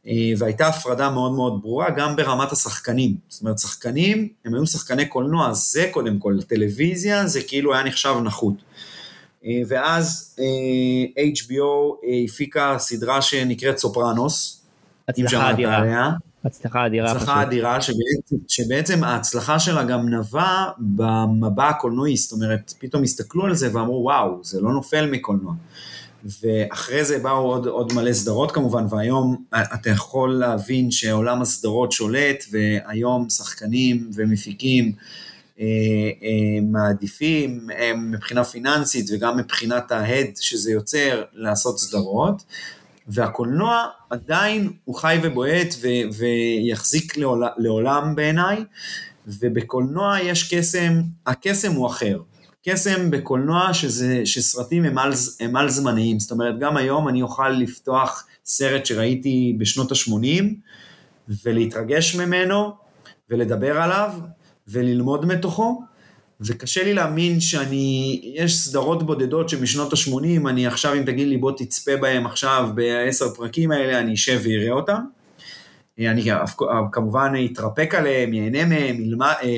[0.06, 3.14] אה, והייתה הפרדה מאוד מאוד ברורה גם ברמת השחקנים.
[3.28, 8.14] זאת אומרת, שחקנים, הם היו שחקני קולנוע, זה קודם כל, טלוויזיה זה כאילו היה נחשב
[8.24, 8.54] נחות.
[9.46, 10.36] אה, ואז
[11.16, 14.62] HBO הפיקה סדרה שנקראת סופרנוס,
[15.28, 16.10] שמעת עליה.
[16.44, 17.10] הצלחה אדירה.
[17.10, 23.54] הצלחה אדירה, שבעצם, שבעצם ההצלחה שלה גם נבעה במבע הקולנועי, זאת אומרת, פתאום הסתכלו על
[23.54, 25.54] זה ואמרו, וואו, זה לא נופל מקולנוע.
[26.42, 32.44] ואחרי זה באו עוד, עוד מלא סדרות כמובן, והיום אתה יכול להבין שעולם הסדרות שולט,
[32.50, 35.33] והיום שחקנים ומפיקים אה, אה,
[36.62, 42.42] מעדיפים אה, מבחינה פיננסית וגם מבחינת ההד שזה יוצר לעשות סדרות.
[43.08, 48.64] והקולנוע עדיין הוא חי ובועט ו- ויחזיק לעול, לעולם בעיניי,
[49.26, 52.20] ובקולנוע יש קסם, הקסם הוא אחר.
[52.68, 57.48] קסם בקולנוע שזה, שסרטים הם על, הם על זמניים, זאת אומרת גם היום אני אוכל
[57.48, 60.44] לפתוח סרט שראיתי בשנות ה-80
[61.44, 62.72] ולהתרגש ממנו
[63.30, 64.10] ולדבר עליו
[64.68, 65.82] וללמוד מתוכו,
[66.40, 71.52] וקשה לי להאמין שאני, יש סדרות בודדות שמשנות ה-80, אני עכשיו, אם תגיד לי בוא
[71.56, 75.00] תצפה בהם עכשיו בעשר פרקים האלה, אני אשב ואראה אותם.
[75.98, 76.30] אני
[76.92, 79.48] כמובן אתרפק עליהם, ייהנה מהם, ילמד, אה,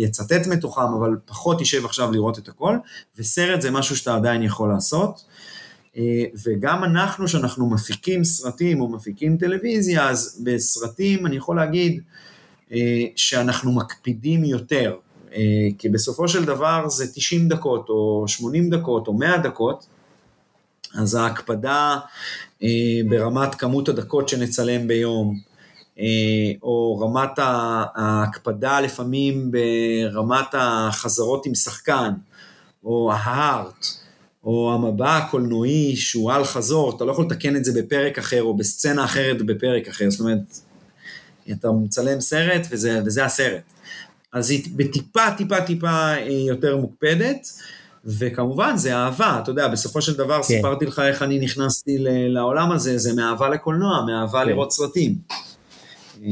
[0.00, 2.76] יצטט מתוכם, אבל פחות יישב עכשיו לראות את הכל,
[3.18, 5.24] וסרט זה משהו שאתה עדיין יכול לעשות.
[5.96, 12.02] אה, וגם אנחנו, שאנחנו מפיקים סרטים או מפיקים טלוויזיה, אז בסרטים אני יכול להגיד
[13.16, 14.96] שאנחנו מקפידים יותר.
[15.36, 19.86] אה, כי בסופו של דבר זה 90 דקות, או 80 דקות, או 100 דקות,
[20.94, 21.98] אז ההקפדה
[22.62, 22.68] אה,
[23.08, 25.38] ברמת כמות הדקות שנצלם ביום,
[25.98, 26.04] אה,
[26.62, 27.38] או רמת
[27.94, 32.12] ההקפדה לפעמים ברמת החזרות עם שחקן,
[32.84, 33.86] או ההארט,
[34.44, 38.56] או המבע הקולנועי שהוא על חזור, אתה לא יכול לתקן את זה בפרק אחר, או
[38.56, 40.60] בסצנה אחרת בפרק אחר, זאת אומרת,
[41.52, 43.62] אתה מצלם סרט וזה, וזה הסרט.
[44.32, 47.48] אז היא בטיפה, טיפה, טיפה אה, יותר מוקפדת,
[48.04, 50.42] וכמובן זה אהבה, אתה יודע, בסופו של דבר כן.
[50.42, 51.96] סיפרתי לך איך אני נכנסתי
[52.28, 54.48] לעולם הזה, זה מאהבה לקולנוע, מאהבה כן.
[54.48, 55.14] לראות סרטים.
[56.24, 56.30] אה,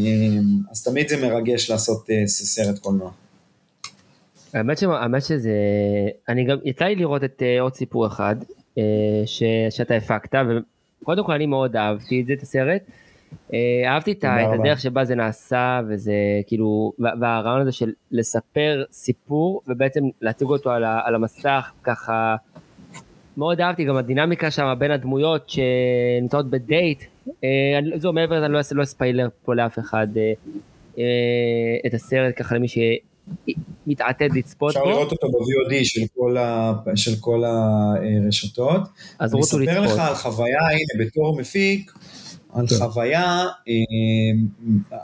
[0.70, 3.10] אז תמיד זה מרגש לעשות אה, סרט קולנוע.
[4.54, 4.82] האמת, ש...
[4.82, 5.50] האמת שזה,
[6.28, 8.36] אני גם, יצא לי לראות את עוד סיפור אחד
[9.26, 9.42] ש...
[9.70, 10.38] שאתה הפקת,
[11.02, 12.82] וקודם כל אני מאוד אהבתי את זה, את הסרט.
[13.52, 16.12] אה, אהבתי את הדרך שבה זה נעשה, וזה
[16.46, 22.36] כאילו, והרעיון הזה של לספר סיפור, ובעצם להציג אותו על, המסך ככה,
[23.36, 27.04] מאוד אהבתי גם הדינמיקה שם בין הדמויות שנמצאות בדייט.
[27.44, 27.48] אה,
[27.96, 30.32] זהו, מעבר לזה אני לא אעשה לא אספיילר פה לאף אחד אה,
[30.98, 31.04] אה,
[31.86, 34.80] את הסרט ככה למי שמתעתד לצפות בו.
[34.80, 36.72] אפשר לראות אותו ב-VOD של כל, ה...
[36.94, 38.80] של כל הרשתות.
[39.18, 39.76] אז רוצו לצפות.
[39.78, 41.92] אני אספר לך על חוויה, הנה, בתור מפיק,
[42.54, 42.76] על כן.
[42.76, 43.46] חוויה,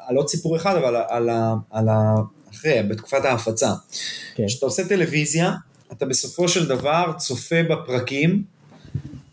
[0.06, 1.54] על עוד סיפור אחד, אבל על, ה...
[1.70, 2.14] על ה...
[2.54, 3.70] אחרי, בתקופת ההפצה.
[4.34, 4.46] כן.
[4.46, 5.52] כשאתה עושה טלוויזיה,
[5.92, 8.42] אתה בסופו של דבר צופה בפרקים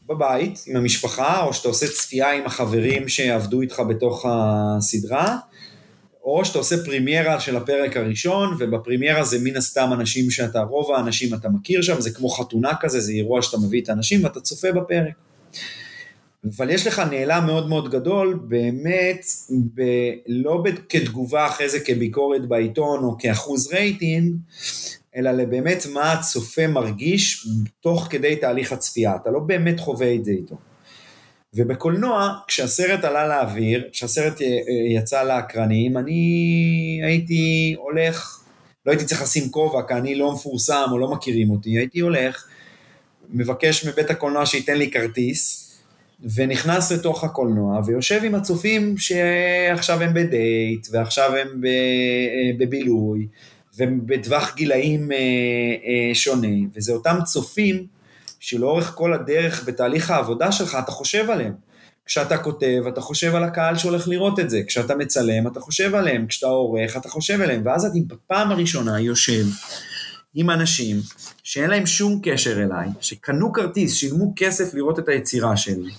[0.07, 5.37] בבית עם המשפחה, או שאתה עושה צפייה עם החברים שעבדו איתך בתוך הסדרה,
[6.23, 11.33] או שאתה עושה פרימיירה של הפרק הראשון, ובפרימיירה זה מן הסתם אנשים שאתה, רוב האנשים
[11.33, 14.71] אתה מכיר שם, זה כמו חתונה כזה, זה אירוע שאתה מביא את האנשים ואתה צופה
[14.71, 15.13] בפרק.
[16.55, 19.25] אבל יש לך נעלם מאוד מאוד גדול, באמת,
[19.73, 19.81] ב,
[20.27, 24.35] לא ב, כתגובה אחרי זה כביקורת בעיתון או כאחוז רייטינג,
[25.15, 27.47] אלא לבאמת מה הצופה מרגיש
[27.81, 30.55] תוך כדי תהליך הצפייה, אתה לא באמת חווה את זה איתו.
[31.53, 34.41] ובקולנוע, כשהסרט עלה לאוויר, כשהסרט
[34.95, 38.43] יצא לאקרנים, אני הייתי הולך,
[38.85, 42.47] לא הייתי צריך לשים כובע, כי אני לא מפורסם או לא מכירים אותי, הייתי הולך,
[43.29, 45.66] מבקש מבית הקולנוע שייתן לי כרטיס,
[46.35, 53.27] ונכנס לתוך הקולנוע, ויושב עם הצופים שעכשיו הם בדייט, ועכשיו הם אה, בבילוי,
[53.77, 57.85] ובטווח גילאים אה, אה, שונה, וזה אותם צופים
[58.39, 61.53] שלאורך כל הדרך בתהליך העבודה שלך אתה חושב עליהם.
[62.05, 66.27] כשאתה כותב, אתה חושב על הקהל שהולך לראות את זה, כשאתה מצלם, אתה חושב עליהם,
[66.27, 69.43] כשאתה עורך, אתה חושב עליהם, ואז אני בפעם הראשונה יושב
[70.35, 70.97] עם אנשים
[71.47, 75.91] שאין להם שום קשר אליי, שקנו כרטיס, שילמו כסף לראות את היצירה שלי,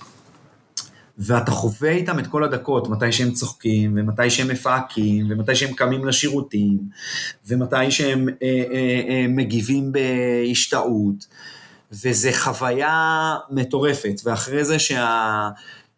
[1.19, 6.05] ואתה חווה איתם את כל הדקות, מתי שהם צוחקים, ומתי שהם מפהקים, ומתי שהם קמים
[6.05, 6.79] לשירותים,
[7.47, 11.27] ומתי שהם אה, אה, אה, מגיבים בהשתאות,
[11.93, 15.49] וזה חוויה מטורפת, ואחרי זה שה...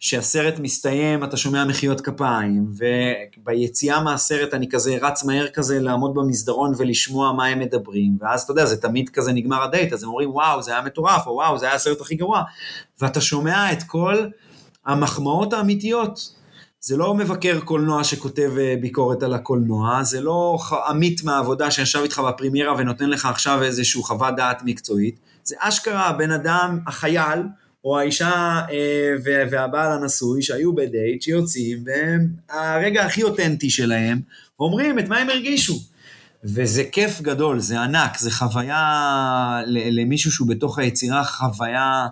[0.01, 6.73] שהסרט מסתיים, אתה שומע מחיאות כפיים, וביציאה מהסרט אני כזה רץ מהר כזה לעמוד במסדרון
[6.79, 10.31] ולשמוע מה הם מדברים, ואז אתה יודע, זה תמיד כזה נגמר הדייט, אז הם אומרים,
[10.31, 12.43] וואו, זה היה מטורף, או וואו, זה היה הסרט הכי גרוע,
[13.01, 14.27] ואתה שומע את כל
[14.87, 16.41] המחמאות האמיתיות.
[16.81, 22.19] זה לא מבקר קולנוע שכותב אה, ביקורת על הקולנוע, זה לא עמית מהעבודה שישב איתך
[22.19, 27.43] בפרימיירה ונותן לך עכשיו איזושהי חוות דעת מקצועית, זה אשכרה הבן אדם, החייל,
[27.85, 29.13] או האישה אה,
[29.51, 34.21] והבעל הנשוי שהיו בדייט, שיוצאים, והם הרגע הכי אותנטי שלהם,
[34.61, 35.81] אומרים את מה הם הרגישו.
[36.45, 42.07] וזה כיף גדול, זה ענק, זה חוויה למישהו שהוא בתוך היצירה, חוויה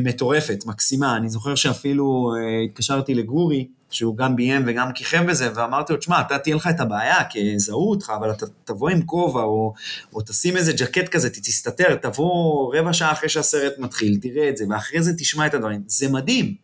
[0.00, 1.16] מטורפת, מקסימה.
[1.16, 6.20] אני זוכר שאפילו אה, התקשרתי לגורי, שהוא גם ביים וגם כיכב בזה, ואמרתי לו, תשמע,
[6.20, 9.74] אתה תהיה לך את הבעיה, כי יזהו אותך, אבל אתה תבוא עם כובע, או,
[10.14, 14.64] או תשים איזה ג'קט כזה, תסתתר, תבוא רבע שעה אחרי שהסרט מתחיל, תראה את זה,
[14.70, 15.82] ואחרי זה תשמע את הדברים.
[15.86, 16.54] זה מדהים.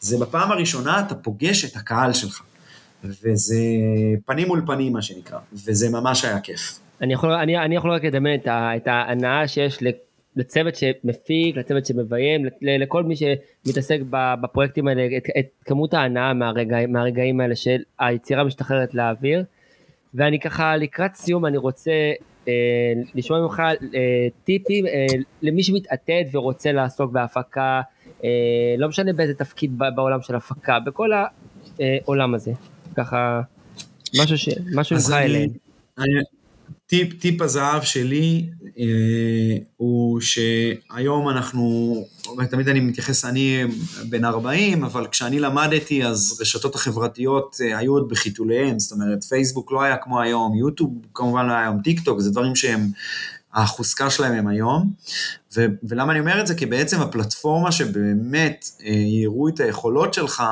[0.00, 2.42] זה בפעם הראשונה אתה פוגש את הקהל שלך.
[3.04, 3.56] וזה
[4.26, 6.78] פנים מול פנים, מה שנקרא, וזה ממש היה כיף.
[7.00, 9.78] אני יכול, אני, אני יכול רק לדמיין את, את ההנאה שיש
[10.36, 17.40] לצוות שמפיק, לצוות שמביים, לכל מי שמתעסק בפרויקטים האלה, את, את כמות ההנאה מהרגע, מהרגעים
[17.40, 19.44] האלה של היצירה משתחררת לאוויר.
[20.14, 22.12] ואני ככה לקראת סיום אני רוצה
[22.48, 22.52] אה,
[23.14, 23.62] לשמוע ממך
[23.94, 25.06] אה, טיפים אה,
[25.42, 27.80] למי שמתעתד ורוצה לעסוק בהפקה,
[28.24, 28.28] אה,
[28.78, 31.10] לא משנה באיזה תפקיד בעולם של הפקה, בכל
[31.78, 32.52] העולם הזה.
[32.96, 33.40] ככה
[34.20, 35.50] משהו, ש, משהו ממך אליהם.
[36.92, 38.46] טיפ, טיפ הזהב שלי
[38.78, 38.84] אה,
[39.76, 41.94] הוא שהיום אנחנו,
[42.50, 43.64] תמיד אני מתייחס, אני
[44.08, 49.72] בן 40, אבל כשאני למדתי אז רשתות החברתיות אה, היו עוד בחיתוליהן, זאת אומרת פייסבוק
[49.72, 52.88] לא היה כמו היום, יוטיוב כמובן לא היה היום, טיק טוק, זה דברים שהם,
[53.54, 54.92] החוזקה שלהם הם היום.
[55.56, 56.54] ו, ולמה אני אומר את זה?
[56.54, 60.42] כי בעצם הפלטפורמה שבאמת אה, יראו את היכולות שלך,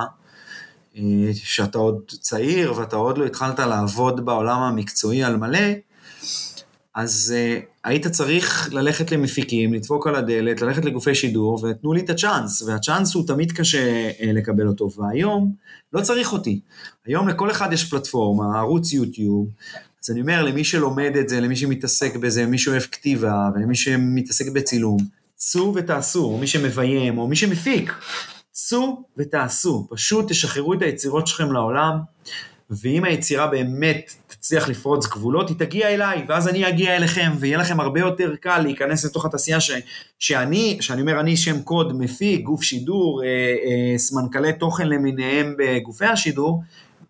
[0.97, 1.03] אה,
[1.35, 5.59] שאתה עוד צעיר ואתה עוד לא התחלת לעבוד בעולם המקצועי על מלא,
[6.95, 12.11] אז uh, היית צריך ללכת למפיקים, לדפוק על הדלת, ללכת לגופי שידור, ותנו לי את
[12.11, 15.53] הצ'אנס, והצ'אנס הוא תמיד קשה uh, לקבל אותו, והיום
[15.93, 16.61] לא צריך אותי.
[17.07, 19.49] היום לכל אחד יש פלטפורמה, ערוץ יוטיוב,
[20.05, 24.53] אז אני אומר, למי שלומד את זה, למי שמתעסק בזה, למי שאוהב כתיבה, ולמי שמתעסק
[24.53, 24.99] בצילום,
[25.35, 27.93] צאו ותעשו, או מי שמביים, או מי שמפיק,
[28.53, 31.99] צאו ותעשו, פשוט תשחררו את היצירות שלכם לעולם.
[32.71, 37.81] ואם היצירה באמת תצליח לפרוץ גבולות, היא תגיע אליי, ואז אני אגיע אליכם, ויהיה לכם
[37.81, 39.71] הרבה יותר קל להיכנס לתוך התעשייה ש,
[40.19, 46.05] שאני, שאני אומר אני שם קוד מפיק, גוף שידור, אה, אה, סמנכ"לי תוכן למיניהם בגופי
[46.05, 46.63] השידור,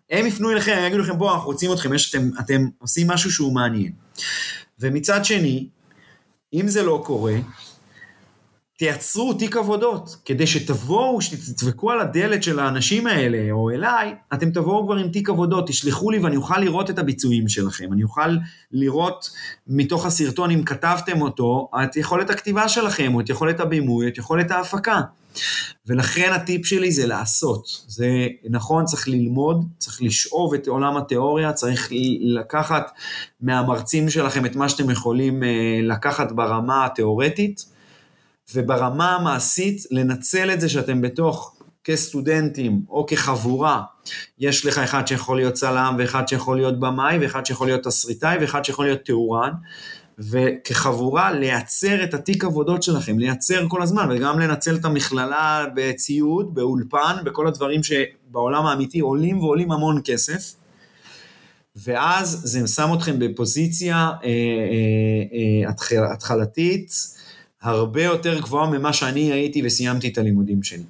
[0.09, 3.31] הם יפנו אליכם, הם יגידו לכם בואו אנחנו רוצים אתכם, יש, אתם, אתם עושים משהו
[3.31, 3.91] שהוא מעניין.
[4.79, 5.67] ומצד שני,
[6.53, 7.35] אם זה לא קורה,
[8.81, 14.85] תייצרו תיק עבודות, כדי שתבואו, שתדפקו על הדלת של האנשים האלה, או אליי, אתם תבואו
[14.85, 17.93] כבר עם תיק עבודות, תשלחו לי ואני אוכל לראות את הביצועים שלכם.
[17.93, 18.37] אני אוכל
[18.71, 19.29] לראות
[19.67, 24.51] מתוך הסרטון, אם כתבתם אותו, את יכולת הכתיבה שלכם, או את יכולת הבימוי, את יכולת
[24.51, 25.01] ההפקה.
[25.87, 27.65] ולכן הטיפ שלי זה לעשות.
[27.87, 31.89] זה נכון, צריך ללמוד, צריך לשאוב את עולם התיאוריה, צריך
[32.21, 32.91] לקחת
[33.41, 37.70] מהמרצים שלכם את מה שאתם יכולים אה, לקחת ברמה התיאורטית,
[38.55, 43.81] וברמה המעשית לנצל את זה שאתם בתוך, כסטודנטים או כחבורה,
[44.39, 48.65] יש לך אחד שיכול להיות צלם, ואחד שיכול להיות במאי, ואחד שיכול להיות תסריטאי, ואחד
[48.65, 49.51] שיכול להיות תאורן,
[50.19, 57.15] וכחבורה לייצר את התיק עבודות שלכם, לייצר כל הזמן, וגם לנצל את המכללה בציוד, באולפן,
[57.25, 60.55] בכל הדברים שבעולם האמיתי עולים ועולים המון כסף.
[61.75, 66.91] ואז זה שם אתכם בפוזיציה אה, אה, אה, התחלתית
[67.61, 70.83] הרבה יותר גבוהה ממה שאני הייתי וסיימתי את הלימודים שלי.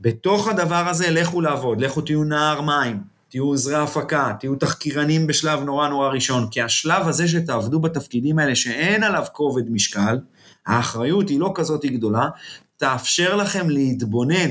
[0.00, 5.62] ובתוך הדבר הזה לכו לעבוד, לכו תהיו נער מים, תהיו עוזרי הפקה, תהיו תחקירנים בשלב
[5.62, 10.18] נורא נורא ראשון, כי השלב הזה שתעבדו בתפקידים האלה שאין עליו כובד משקל,
[10.66, 12.28] האחריות היא לא כזאת גדולה,
[12.76, 14.50] תאפשר לכם להתבונן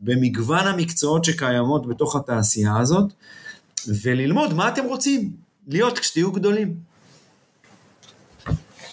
[0.00, 3.12] במגוון המקצועות שקיימות בתוך התעשייה הזאת,
[4.02, 5.30] וללמוד מה אתם רוצים
[5.68, 6.74] להיות כשתהיו גדולים.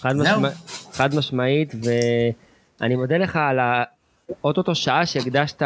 [0.01, 0.49] חד, משמע,
[0.97, 1.73] חד משמעית,
[2.81, 3.83] ואני מודה לך על ה...
[4.43, 5.61] אוטוטו שעה שהקדשת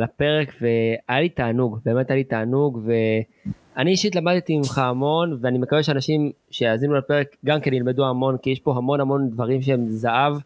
[0.00, 5.82] לפרק והיה לי תענוג, באמת היה לי תענוג ואני אישית למדתי ממך המון ואני מקווה
[5.82, 10.36] שאנשים שיאזינו לפרק גם כן ילמדו המון כי יש פה המון המון דברים שהם זהב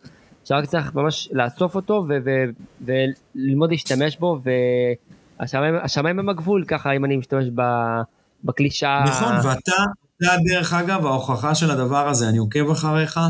[0.45, 2.07] שרק צריך ממש לאסוף אותו
[2.81, 4.41] וללמוד להשתמש בו
[5.41, 7.45] והשמיים הם הגבול ככה אם אני משתמש
[8.45, 9.05] בקלישה.
[9.07, 9.73] נכון ואתה,
[10.17, 13.21] אתה דרך אגב ההוכחה של הדבר הזה, אני עוקב אחריך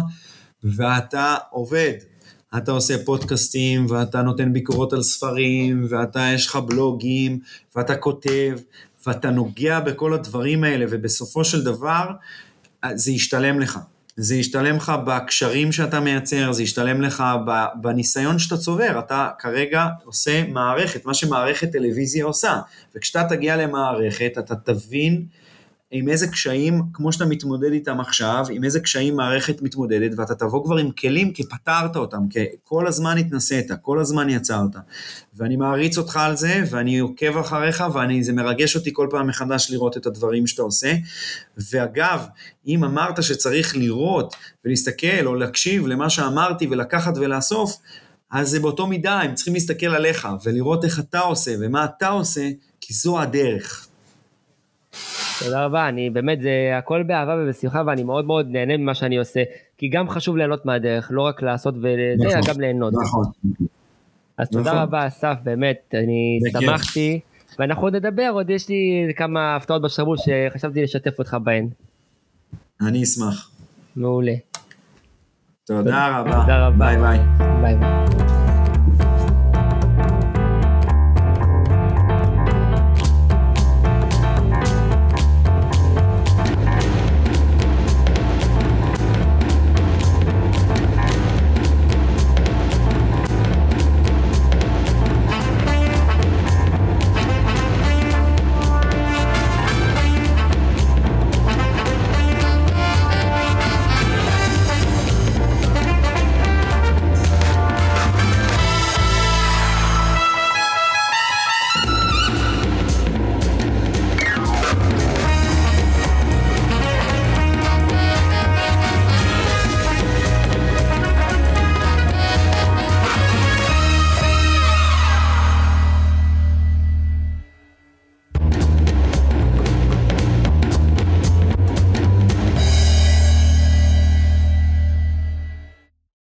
[0.64, 1.92] ואתה עובד
[2.56, 7.38] אתה עושה פודקאסטים, ואתה נותן ביקורות על ספרים, ואתה, יש לך בלוגים,
[7.76, 8.58] ואתה כותב,
[9.06, 12.10] ואתה נוגע בכל הדברים האלה, ובסופו של דבר,
[12.94, 13.78] זה ישתלם לך.
[14.16, 17.24] זה ישתלם לך בקשרים שאתה מייצר, זה ישתלם לך
[17.80, 18.98] בניסיון שאתה צובר.
[18.98, 22.60] אתה כרגע עושה מערכת, מה שמערכת טלוויזיה עושה.
[22.96, 25.24] וכשאתה תגיע למערכת, אתה תבין
[25.92, 30.64] עם איזה קשיים, כמו שאתה מתמודד איתם עכשיו, עם איזה קשיים מערכת מתמודדת, ואתה תבוא
[30.64, 34.70] כבר עם כלים כי פתרת אותם, כי כל הזמן התנסית, כל הזמן יצרת.
[35.34, 37.84] ואני מעריץ אותך על זה, ואני עוקב אחריך,
[38.20, 40.94] וזה מרגש אותי כל פעם מחדש לראות את הדברים שאתה עושה.
[41.72, 42.26] ואגב,
[42.66, 44.34] אם אמרת שצריך לראות
[44.64, 47.76] ולהסתכל או להקשיב למה שאמרתי ולקחת ולאסוף,
[48.30, 52.48] אז זה באותו מידה, הם צריכים להסתכל עליך ולראות איך אתה עושה ומה אתה עושה,
[52.80, 53.89] כי זו הדרך.
[55.44, 59.42] תודה רבה, אני באמת, זה הכל באהבה ובשמחה ואני מאוד מאוד נהנה ממה שאני עושה,
[59.78, 62.92] כי גם חשוב ליהנות מהדרך, לא רק לעשות וזה, אלא נכון, גם ליהנות.
[63.02, 63.24] נכון.
[64.38, 64.62] אז נכון.
[64.64, 67.20] תודה רבה אסף, באמת, אני שמחתי,
[67.58, 71.68] ואנחנו עוד נדבר, עוד יש לי כמה הפתעות בשרוול שחשבתי לשתף אותך בהן.
[72.80, 73.50] אני אשמח.
[73.96, 74.34] מעולה.
[75.66, 76.40] תודה רבה.
[76.40, 76.76] תודה רבה.
[76.78, 77.18] ביי ביי.
[77.62, 78.39] ביי ביי.